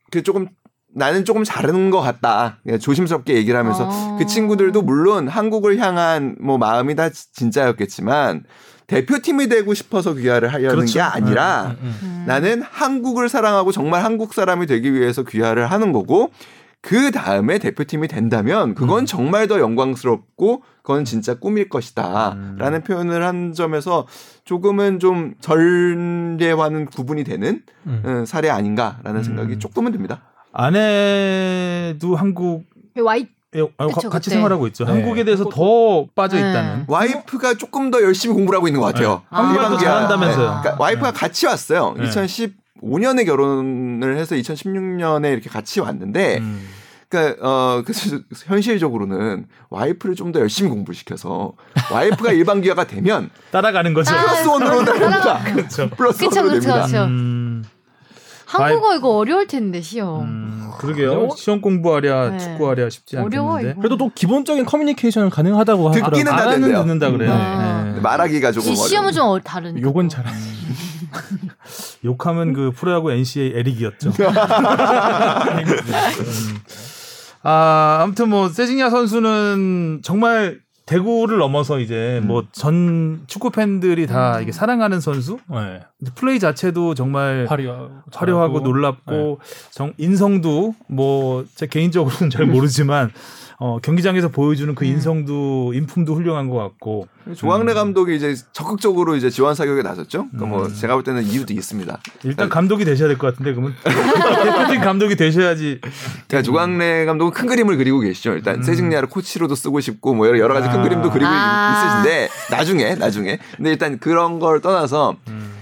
[0.09, 0.47] 그 조금
[0.95, 2.59] 나는 조금 잘하는 것 같다.
[2.67, 4.17] 예, 조심스럽게 얘기를 하면서 어...
[4.17, 8.45] 그 친구들도 물론 한국을 향한 뭐 마음이 다 진짜였겠지만
[8.87, 10.93] 대표팀이 되고 싶어서 귀화를 하려는 그렇죠.
[10.95, 15.69] 게 아니라 음 음, 음, 음, 나는 한국을 사랑하고 정말 한국 사람이 되기 위해서 귀화를
[15.69, 16.31] 하는 거고
[16.81, 19.05] 그 다음에 대표팀이 된다면 그건 음.
[19.05, 24.07] 정말 더 영광스럽고 그건 진짜 꿈일 것이다라는 표현을 한 점에서
[24.45, 30.21] 조금은 좀 전례와는 구분이 되는 어, 사례 아닌가라는 생각이 조금은 듭니다.
[30.53, 32.63] 아내도 한국
[32.95, 34.35] 그 와 있, 예, 아유, 그쵸, 같이 그때.
[34.35, 34.83] 생활하고 있죠.
[34.83, 34.91] 네.
[34.91, 36.79] 한국에 대해서 그 더 빠져 있다는.
[36.79, 36.85] 네.
[36.87, 39.21] 와이프가 조금 더 열심히 공부를 하고 있는 것 같아요.
[39.23, 39.23] 네.
[39.37, 40.47] 한국말 잘한다면서요.
[40.49, 40.61] 아.
[40.61, 41.17] 그러니까 와이프가 네.
[41.17, 41.95] 같이 왔어요.
[41.97, 46.67] 2015년에 결혼을 해서 2016년에 이렇게 같이 왔는데, 음.
[47.09, 48.17] 그러니까 어 그래서
[48.47, 51.53] 현실적으로는 와이프를 좀 더 열심히 공부시켜서
[51.93, 54.13] 와이프가 일반 기화가 되면 따라가는 거죠.
[54.13, 55.89] 플러스 원으로 따라니다 그렇죠.
[55.91, 56.73] 플러스 원으로 됩니다.
[56.85, 57.03] 그렇죠.
[57.05, 57.36] 음.
[58.47, 60.21] 한국어 이거 어려울 텐데 시험.
[60.21, 61.11] 음, 아, 그러게요.
[61.11, 61.35] 어려워?
[61.35, 62.37] 시험 공부하랴 네.
[62.37, 63.73] 축구하랴 쉽지 어려워, 않겠는데.
[63.73, 63.81] 이거.
[63.81, 66.23] 그래도 또 기본적인 커뮤니케이션은 가능하다고 하더라고요.
[66.23, 67.29] 듣기는 듣는다, 그래요.
[67.29, 67.35] 음.
[67.35, 67.35] 네.
[67.35, 67.99] 아.
[68.01, 68.87] 말하기가 조금 어려워.
[68.87, 69.79] 시험은 좀 어, 다른.
[69.81, 70.33] 욕은 잘 안.
[70.33, 71.13] 음.
[72.05, 74.11] 욕하면 그 프로야구 NC의 에릭이었죠.
[74.17, 74.33] 음.
[77.43, 82.27] 아, 아무튼 뭐 세징야 선수는 정말 대구를 넘어서 이제 뭐 음.
[82.53, 84.41] 뭐전 축구 팬들이 다 음.
[84.43, 85.81] 이게 사랑하는 선수 네.
[86.15, 89.69] 플레이 자체도 정말 화려, 화려하고 놀랍고 네.
[89.71, 93.11] 정 인성도 뭐 제 개인적으로는 잘 모르지만
[93.59, 94.87] 어, 경기장에서 보여주는 그 음.
[94.91, 97.73] 인성도 인품도 훌륭한 것 같고 조항래 음.
[97.73, 100.27] 감독이 이제 적극적으로 이제 지원 사격에 나섰죠.
[100.35, 100.75] 그러니뭐 음.
[100.75, 101.97] 제가 볼 때는 이유도 있습니다.
[102.19, 102.53] 일단 네.
[102.53, 105.81] 감독이 되셔야 될 것 같은데 그러면 대표팀 감독이 되셔야지.
[105.81, 108.33] 그러니까 조광래 감독은 큰 그림을 그리고 계시죠.
[108.33, 108.63] 일단 음.
[108.63, 110.83] 세징야를 코치로도 쓰고 싶고 뭐 여러 가지 큰 아.
[110.83, 112.03] 그림도 그리고 아.
[112.03, 115.15] 있으신데 나중에 나중에 근데 일단 그런 걸 떠나서.
[115.29, 115.56] 음.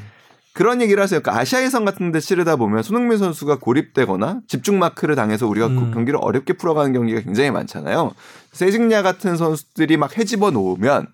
[0.56, 1.20] 그런 얘기를 하세요.
[1.20, 5.74] 그러니까 아시아 예선 같은 데 치르다 보면 손흥민 선수가 고립되거나 집중 마크를 당해서 우리가 그
[5.74, 5.92] 음.
[5.94, 8.14] 경기를 어렵게 풀어가는 경기가 굉장히 많잖아요.
[8.54, 11.08] 세징야 같은 선수들이 막 해집어 놓으면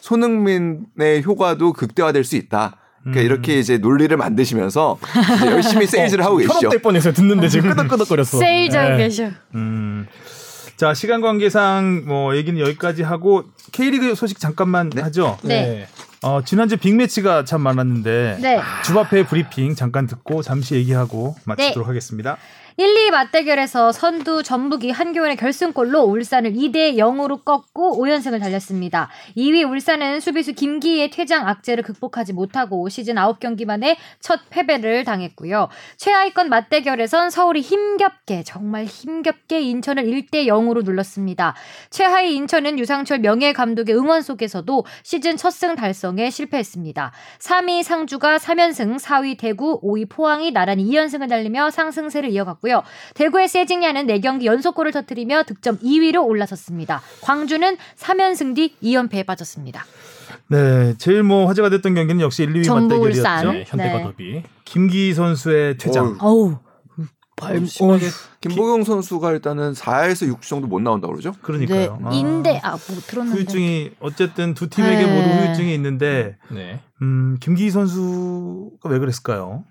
[0.00, 2.76] 손흥민의 효과도 극대화될 수 있다.
[3.02, 3.26] 그러니까 음.
[3.26, 4.98] 이렇게 이제 논리를 만드시면서
[5.36, 6.54] 이제 열심히 어, 세일즈를 어, 하고 계시죠.
[6.56, 8.38] 현업될 뻔했어 듣는데 지금 끄덕끄덕거렸어.
[8.38, 8.96] 세일즈하고 네.
[8.96, 9.28] 계셔.
[9.54, 10.06] 음.
[10.78, 15.02] 자 시간 관계상 뭐 얘기는 여기까지 하고 K리그 소식 잠깐만 네?
[15.02, 15.36] 하죠.
[15.42, 15.54] 네.
[15.54, 15.86] 네.
[16.28, 18.60] 어, 지난주 빅매치가 참 많았는데 네.
[18.84, 21.42] 주바페 브리핑 잠깐 듣고 잠시 얘기하고 네.
[21.46, 21.90] 마치도록 네.
[21.90, 22.36] 하겠습니다.
[22.78, 29.08] 1, 2 맞대결에서 선두 전북이 한교원의 결승골로 울산을 2대 0으로 꺾고 5연승을 달렸습니다.
[29.34, 35.70] 2위 울산은 수비수 김기희의 퇴장 악재를 극복하지 못하고 시즌 9경기 만에 첫 패배를 당했고요.
[35.96, 41.54] 최하위권 맞대결에선 서울이 힘겹게 정말 힘겹게 인천을 1대 0으로 눌렀습니다.
[41.88, 47.12] 최하위 인천은 유상철 명예 감독의 응원 속에서도 시즌 첫 승 달성에 실패했습니다.
[47.38, 52.82] 3위 상주가 3연승, 4위 대구, 5위 포항이 나란히 2연승을 달리며 상승세를 이어갔고 올랐고요.
[53.14, 57.00] 대구의 세징야는 4경기 연속골을 터뜨리며 득점 2위로 올라섰습니다.
[57.22, 59.84] 광주는 3연승 뒤 2연패에 빠졌습니다.
[60.48, 63.52] 네, 제일 뭐 화제가 됐던 경기는 역시 1, 2위 맞대결이었죠.
[63.52, 64.02] 네, 현대가 네.
[64.04, 64.42] 더비.
[64.64, 66.16] 김기 선수의 퇴장.
[66.20, 66.58] 어우.
[67.38, 67.98] 발, 음, 어,
[68.40, 71.34] 김보경 선수가 일단은 4에서 6주 정도 못 나온다고 그러죠?
[71.42, 71.98] 그러니까요.
[72.00, 75.04] 네, 아, 인데 아뭐 들었는데 후유증이 어쨌든 두 팀에게 네.
[75.04, 76.80] 모두 후유증이 있는데 네.
[77.02, 79.64] 음, 김기희 선수가 왜 그랬을까요?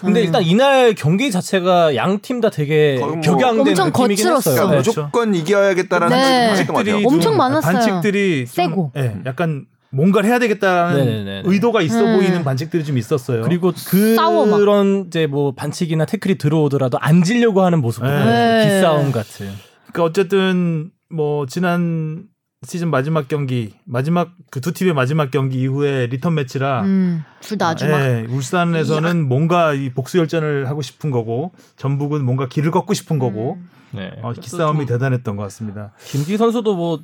[0.00, 0.24] 근데 음.
[0.26, 4.54] 일단 이날 경기 자체가 양 팀 다 되게 뭐 격양된 엄청 거칠었어요.
[4.56, 5.02] 그러니까 그렇죠?
[5.02, 6.46] 무조건 이겨야겠다라는 네.
[6.66, 7.72] 반칙들이 엄청 많았어요.
[7.72, 11.24] 반칙들이 세고 네, 약간 뭔가를 해야 되겠다는 네네네네.
[11.24, 11.42] 네, 네.
[11.46, 12.16] 의도가 있어 음.
[12.16, 13.42] 보이는 반칙들이 좀 있었어요.
[13.42, 18.24] 그리고 그 그런 이제 뭐 반칙이나 태클이 들어오더라도 앉 지려고 하는 모습, 도 네.
[18.24, 18.66] 네.
[18.68, 19.48] 기싸움 같은.
[19.92, 22.24] 그러니까 어쨌든 뭐 지난
[22.66, 27.68] 시즌 마지막 경기 마지막 그 두 팀의 마지막 경기 이후에 리턴 매치라 음, 둘 다
[27.68, 29.26] 아주 예, 울산에서는 이야.
[29.26, 33.68] 뭔가 이 복수 열전을 하고 싶은 거고 전북은 뭔가 길을 걷고 싶은 거고 음.
[33.92, 34.10] 네.
[34.22, 35.92] 어, 기싸움이 대단했던 것 같습니다.
[36.04, 37.00] 김기 선수도 뭐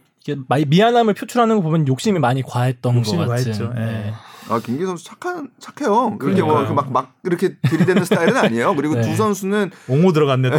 [0.67, 3.45] 미안함을 표출하는 거 보면 욕심이 많이 과했던 욕심이 것 같은.
[3.45, 3.73] 과했죠.
[3.77, 3.81] 예.
[3.81, 4.13] 네.
[4.49, 6.19] 아 김기 선수 착한 착해요.
[6.19, 8.77] 그렇게 막 뭐, 그 막, 막 이렇게 들이대는 스타일은 아니에요.
[8.77, 9.01] 그리고 네.
[9.03, 10.51] 두 선수는 옹호 들어갔네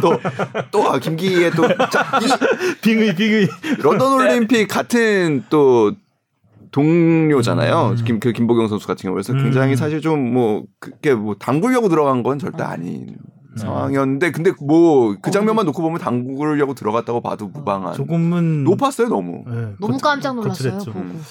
[0.00, 0.20] 또.
[0.70, 1.64] 또또 아, 김기의 또
[2.82, 3.48] 빙의 빙의
[3.82, 4.24] 런던 네.
[4.24, 5.92] 올림픽 같은 또
[6.70, 7.96] 동료잖아요.
[7.98, 8.04] 음.
[8.04, 9.42] 김, 그 김보경 선수 같은 경우에서 음.
[9.42, 13.16] 굉장히 사실 좀 뭐 그게 뭐 담그려고 들어간 건 절대 아닌
[13.54, 13.60] 네.
[13.60, 19.74] 상황이었는데 근데 뭐 그 장면만 놓고 보면 당구려고 들어갔다고 봐도 무방한 조금은 높았어요 너무 네,
[19.80, 21.22] 너무 깜짝 놀랐어요 죠 음.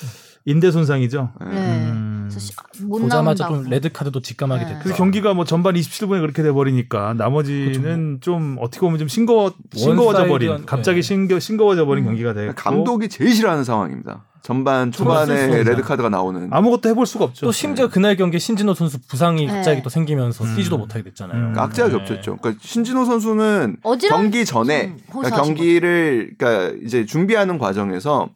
[0.45, 1.30] 인대 손상이죠.
[1.39, 1.51] 네.
[1.55, 1.86] 네.
[1.89, 2.30] 음.
[2.30, 4.69] 아, 보자마자 좀 레드 카드도 직감하게 네.
[4.74, 8.17] 됐고그 경기가 뭐 전반 27분에 그렇게 돼 버리니까 나머지는 그렇죠.
[8.19, 11.01] 좀 어떻게 보면 좀 싱거워 싱거워져 버린 갑자기 네.
[11.01, 12.07] 싱겨 싱거워져 버린 음.
[12.07, 12.51] 경기가 돼.
[12.57, 14.26] 감독이 제일 싫어하는 상황입니다.
[14.43, 15.63] 전반 초반에 네.
[15.63, 17.45] 레드 카드가 나오는 아무것도 해볼 수가 없죠.
[17.45, 17.91] 또 심지어 네.
[17.93, 19.51] 그날 경기에 신진호 선수 부상이 네.
[19.53, 20.55] 갑자기 또 생기면서 음.
[20.57, 21.37] 뛰지도 못하게 됐잖아요.
[21.37, 22.35] 그러니까 악재가 겹쳤죠.
[22.41, 23.77] 그러니까 신진호 선수는
[24.09, 28.29] 경기 전에 음, 그러니까 경기를 그러니까 이제 준비하는 과정에서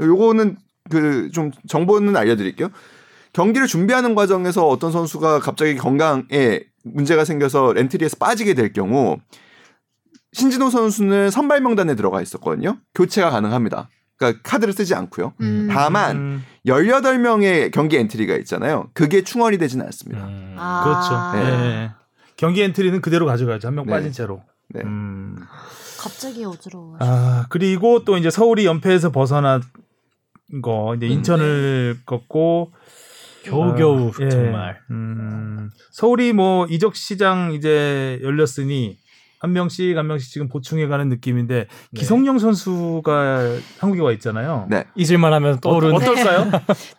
[0.00, 0.56] 요거는
[0.90, 2.68] 그 좀 정보는 알려드릴게요.
[3.34, 9.18] 경기를 준비하는 과정에서 어떤 선수가 갑자기 건강에 문제가 생겨서 렌트리에서 빠지게 될 경우
[10.34, 12.78] 신진호 선수는 선발 명단에 들어가 있었거든요.
[12.94, 13.88] 교체가 가능합니다.
[14.18, 15.32] 그러니까 카드를 쓰지 않고요.
[15.40, 15.68] 음.
[15.70, 17.70] 다만 18명의 음.
[17.72, 18.90] 경기 엔트리가 있잖아요.
[18.92, 20.26] 그게 충원이 되지는 않습니다.
[20.26, 20.56] 음.
[20.58, 20.82] 아.
[21.32, 21.42] 그렇죠.
[21.42, 21.56] 네.
[21.86, 21.90] 네.
[22.36, 23.68] 경기 엔트리는 그대로 가져가야죠.
[23.68, 23.92] 한명 네.
[23.92, 24.42] 빠진 채로.
[24.70, 24.82] 네.
[24.84, 25.36] 음.
[26.00, 26.96] 갑자기 어지러워.
[27.00, 29.62] 아, 그리고 또 이제 서울이 연패에서 벗어난
[30.62, 31.12] 거 이제 음.
[31.12, 31.98] 인천을 음.
[31.98, 32.02] 네.
[32.04, 32.72] 걷고
[33.44, 34.28] 겨우겨우 아, 예.
[34.28, 34.78] 정말.
[34.90, 35.70] 음.
[35.92, 38.98] 서울이 뭐 이적 시장 이제 열렸으니
[39.40, 41.68] 한 명씩 한 명씩 지금 보충해가는 느낌인데 네.
[42.00, 44.66] 기성용 선수가 한국에 와 있잖아요.
[44.68, 44.84] 네.
[44.96, 46.50] 잊을만하면 떠오르는 어, 떨까요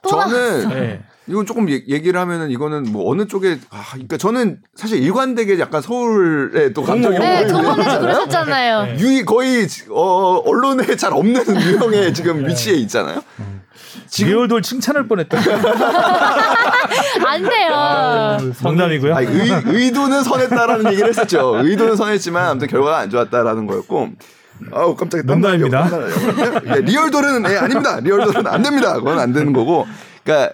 [0.07, 1.01] 저는 네.
[1.27, 6.71] 이건 조금 얘기를 하면은 이거는 뭐 어느 쪽에 아 그러니까 저는 사실 일관되게 약간 서울에
[6.73, 8.97] 또 감정이 네, 저번에도 그러셨잖아요.
[8.99, 12.47] 유이 거의 어, 언론에 잘 없는 유형의 지금 네.
[12.49, 13.21] 위치에 있잖아요.
[13.39, 13.58] 음.
[14.07, 14.31] 지금...
[14.31, 15.37] 리얼돌 칭찬할 뻔했다.
[17.25, 17.73] 안 돼요.
[17.73, 19.15] 아, 장담이고요.
[19.15, 21.59] 아 의, 도는 선했다라는 얘기를 했었죠.
[21.63, 24.09] 의도는 선했지만 아무튼 결과가 안 좋았다라는 거였고
[24.73, 25.87] 아우 깜짝이 농담입니다.
[26.75, 27.99] 예, 리얼돌은 네, 아닙니다.
[28.01, 28.93] 리얼돌은 안 됩니다.
[28.95, 29.87] 그건 안 되는 거고.
[30.23, 30.53] 그러니까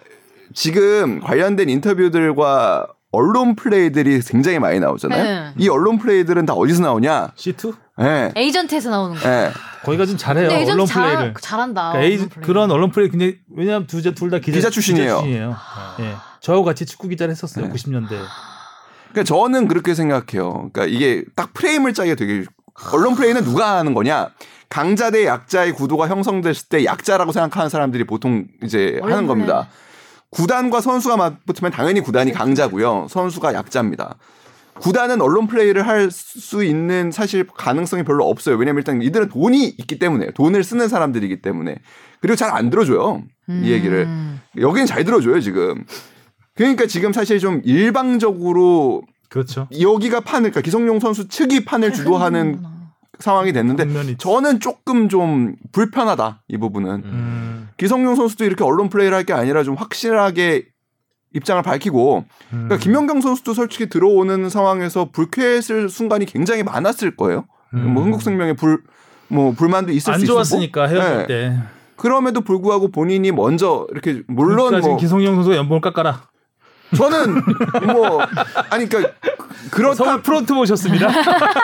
[0.54, 5.24] 지금 관련된 인터뷰들과 언론 플레이들이 굉장히 많이 나오잖아요.
[5.24, 5.54] 네.
[5.58, 7.30] 이 언론 플레이들은 다 어디서 나오냐?
[7.38, 7.74] C2?
[7.98, 8.32] 네.
[8.36, 9.22] 에이전트에서 나오는 거.
[9.28, 9.36] 네.
[9.36, 9.52] 예.
[9.84, 10.70] 거기가 좀 잘해요.
[10.72, 11.34] 언론 잘, 플레이를.
[11.40, 11.92] 잘한다.
[11.94, 15.08] 그러니까 에이, 그런 언론 플레이 굉장 왜냐하면 둘 다 기자, 기자 출신이에요.
[15.08, 15.52] 기자 출신이에요.
[15.58, 15.96] 아.
[16.00, 16.04] 예.
[16.04, 16.16] 네.
[16.42, 17.70] 저하고 같이 축구 기자를 했었어요.
[17.70, 18.10] 90년대.
[18.10, 20.70] 그러니까 저는 그렇게 생각해요.
[20.74, 22.44] 그러니까 이게 딱 프레임을 짜기가 되게
[22.92, 24.30] 언론 플레이는 누가 하는 거냐?
[24.68, 29.70] 강자 대 약자의 구도가 형성됐을 때 약자라고 생각하는 사람들이 보통 이제 하는 겁니다.
[30.32, 33.08] 구단과 선수가 맞붙으면 당연히 구단이 강자고요.
[33.10, 34.16] 선수가 약자입니다.
[34.80, 38.58] 구단은 언론 플레이를 할 수 있는 사실 가능성이 별로 없어요.
[38.58, 41.76] 왜냐면 일단 이들은 돈이 있기 때문에 돈을 쓰는 사람들이기 때문에.
[42.22, 43.24] 그리고 잘 안 들어줘요.
[43.50, 43.62] 음.
[43.64, 44.08] 이 얘기를.
[44.60, 45.86] 여기는 잘 들어줘요, 지금.
[46.56, 49.68] 그러니까 지금 사실 좀 일방적으로 그렇죠.
[49.80, 52.62] 여기가 판을 그러니까 기성용 선수 측이 판을 아, 주도하는
[53.20, 57.70] 상황이 됐는데 저는 조금 좀 불편하다 이 부분은 음.
[57.78, 60.66] 기성용 선수도 이렇게 언론 플레이를 할 게 아니라 좀 확실하게
[61.36, 62.80] 입장을 밝히고 그러니까 음.
[62.80, 67.46] 김연경 선수도 솔직히 들어오는 상황에서 불쾌했을 순간이 굉장히 많았을 거예요.
[67.72, 67.94] 뭐 음.
[67.94, 71.28] 뭐 흥국생명에 불뭐 불만도 있을 안수 좋았으니까 헤어질 네.
[71.28, 71.58] 때.
[71.98, 76.24] 그럼에도 불구하고 본인이 먼저 이렇게 물론 뭐 기성용 선수 연봉 을 깎아라.
[76.96, 77.36] 저는
[77.92, 78.20] 뭐
[78.70, 79.14] 아니 그러니까
[79.72, 81.10] 그렇다 프론트 모셨습니다.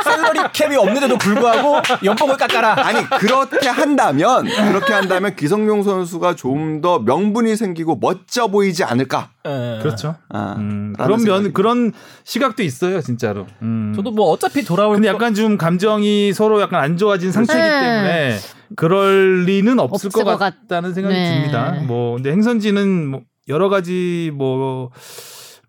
[0.03, 2.85] 셀러리 캡이 없는데도 불구하고 연봉을 깎아라.
[2.85, 9.29] 아니 그렇게 한다면 그렇게 한다면 기성용 선수가 좀 더 명분이 생기고 멋져 보이지 않을까.
[9.45, 9.49] 에.
[9.49, 9.79] 예.
[9.81, 10.15] 그렇죠.
[10.29, 11.91] 아, 음, 그런 면 그런
[12.23, 13.45] 시각도 있어요 진짜로.
[13.61, 13.93] 음.
[13.95, 14.95] 저도 뭐 어차피 돌아올.
[14.95, 17.81] 근데 약간 좀 감정이 서로 약간 안 좋아진 상태이기 네.
[17.81, 18.37] 때문에
[18.75, 21.35] 그럴 리는 없을, 없을 것, 것, 같다는 생각이 네.
[21.39, 21.81] 듭니다.
[21.85, 24.91] 뭐 근데 행선지는 뭐 여러 가지 뭐.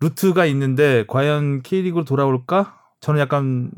[0.03, 2.79] 루트가 있는데 과연 K리그로 돌아올까?
[2.99, 3.69] 저는 약간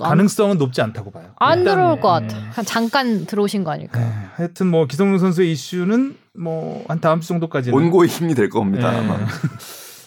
[0.00, 1.32] 가능성은 높지 않다고 봐요.
[1.38, 1.74] 안 일단...
[1.76, 2.36] 들어올 것 같아.
[2.38, 2.64] 음.
[2.64, 3.98] 잠깐 들어오신 거 아닐까.
[3.98, 4.08] 네.
[4.36, 8.90] 하여튼 뭐 기성용 선수의 이슈는 뭐 한 다음 주 정도까지는 온고의 힘이 될 겁니다.
[8.92, 8.98] 네.
[8.98, 9.18] 아마.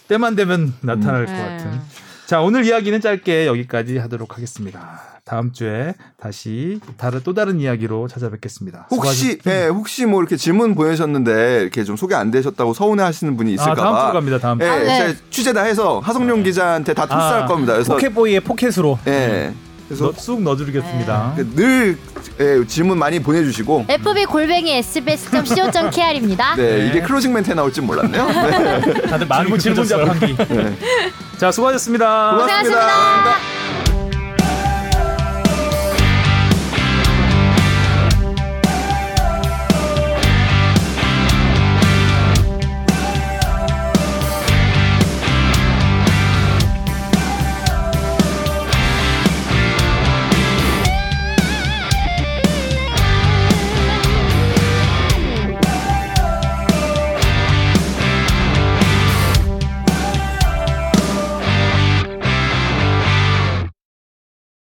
[0.08, 1.26] 때만 되면 나타날 음.
[1.26, 1.40] 것 네.
[1.48, 1.78] 같은.
[2.26, 5.15] 자 오늘 이야기는 짧게 여기까지 하도록 하겠습니다.
[5.26, 8.86] 다음 주에 다시 다른 또 다른 이야기로 찾아뵙겠습니다.
[8.92, 13.54] 혹시 예, 네, 혹시 뭐 이렇게 질문 보내셨는데 이렇게 좀 소개 안 되셨다고 서운해하시는 분이
[13.54, 13.88] 있을까 봐.
[13.88, 14.38] 아, 다음 주 갑니다.
[14.38, 14.64] 다음 주.
[14.64, 15.16] 예, 아, 네.
[15.30, 16.42] 취재 다 해서 하성룡 아.
[16.44, 17.72] 기자한테 다 토스할 아, 겁니다.
[17.72, 19.00] 그래서 포켓보이의 포켓으로.
[19.08, 19.52] 예.
[19.52, 19.66] 음.
[19.88, 21.34] 그래서 쑥 넣어드리겠습니다.
[21.36, 21.42] 네.
[21.44, 21.96] 그 늘
[22.40, 26.54] 예, 질문 많이 보내주시고 FB 골뱅이 sbs.co.kr입니다.
[26.54, 28.26] 네, 네, 이게 클로징 멘트 나올지 몰랐네요.
[28.26, 29.00] 네.
[29.02, 30.36] 다들 많은 질문자 환기.
[30.36, 30.74] 네.
[31.38, 32.30] 자, 수고하셨습니다.
[32.30, 32.62] 고맙습니다.
[32.62, 33.22] 고생하셨습니다.
[33.24, 33.95] 고맙습니다.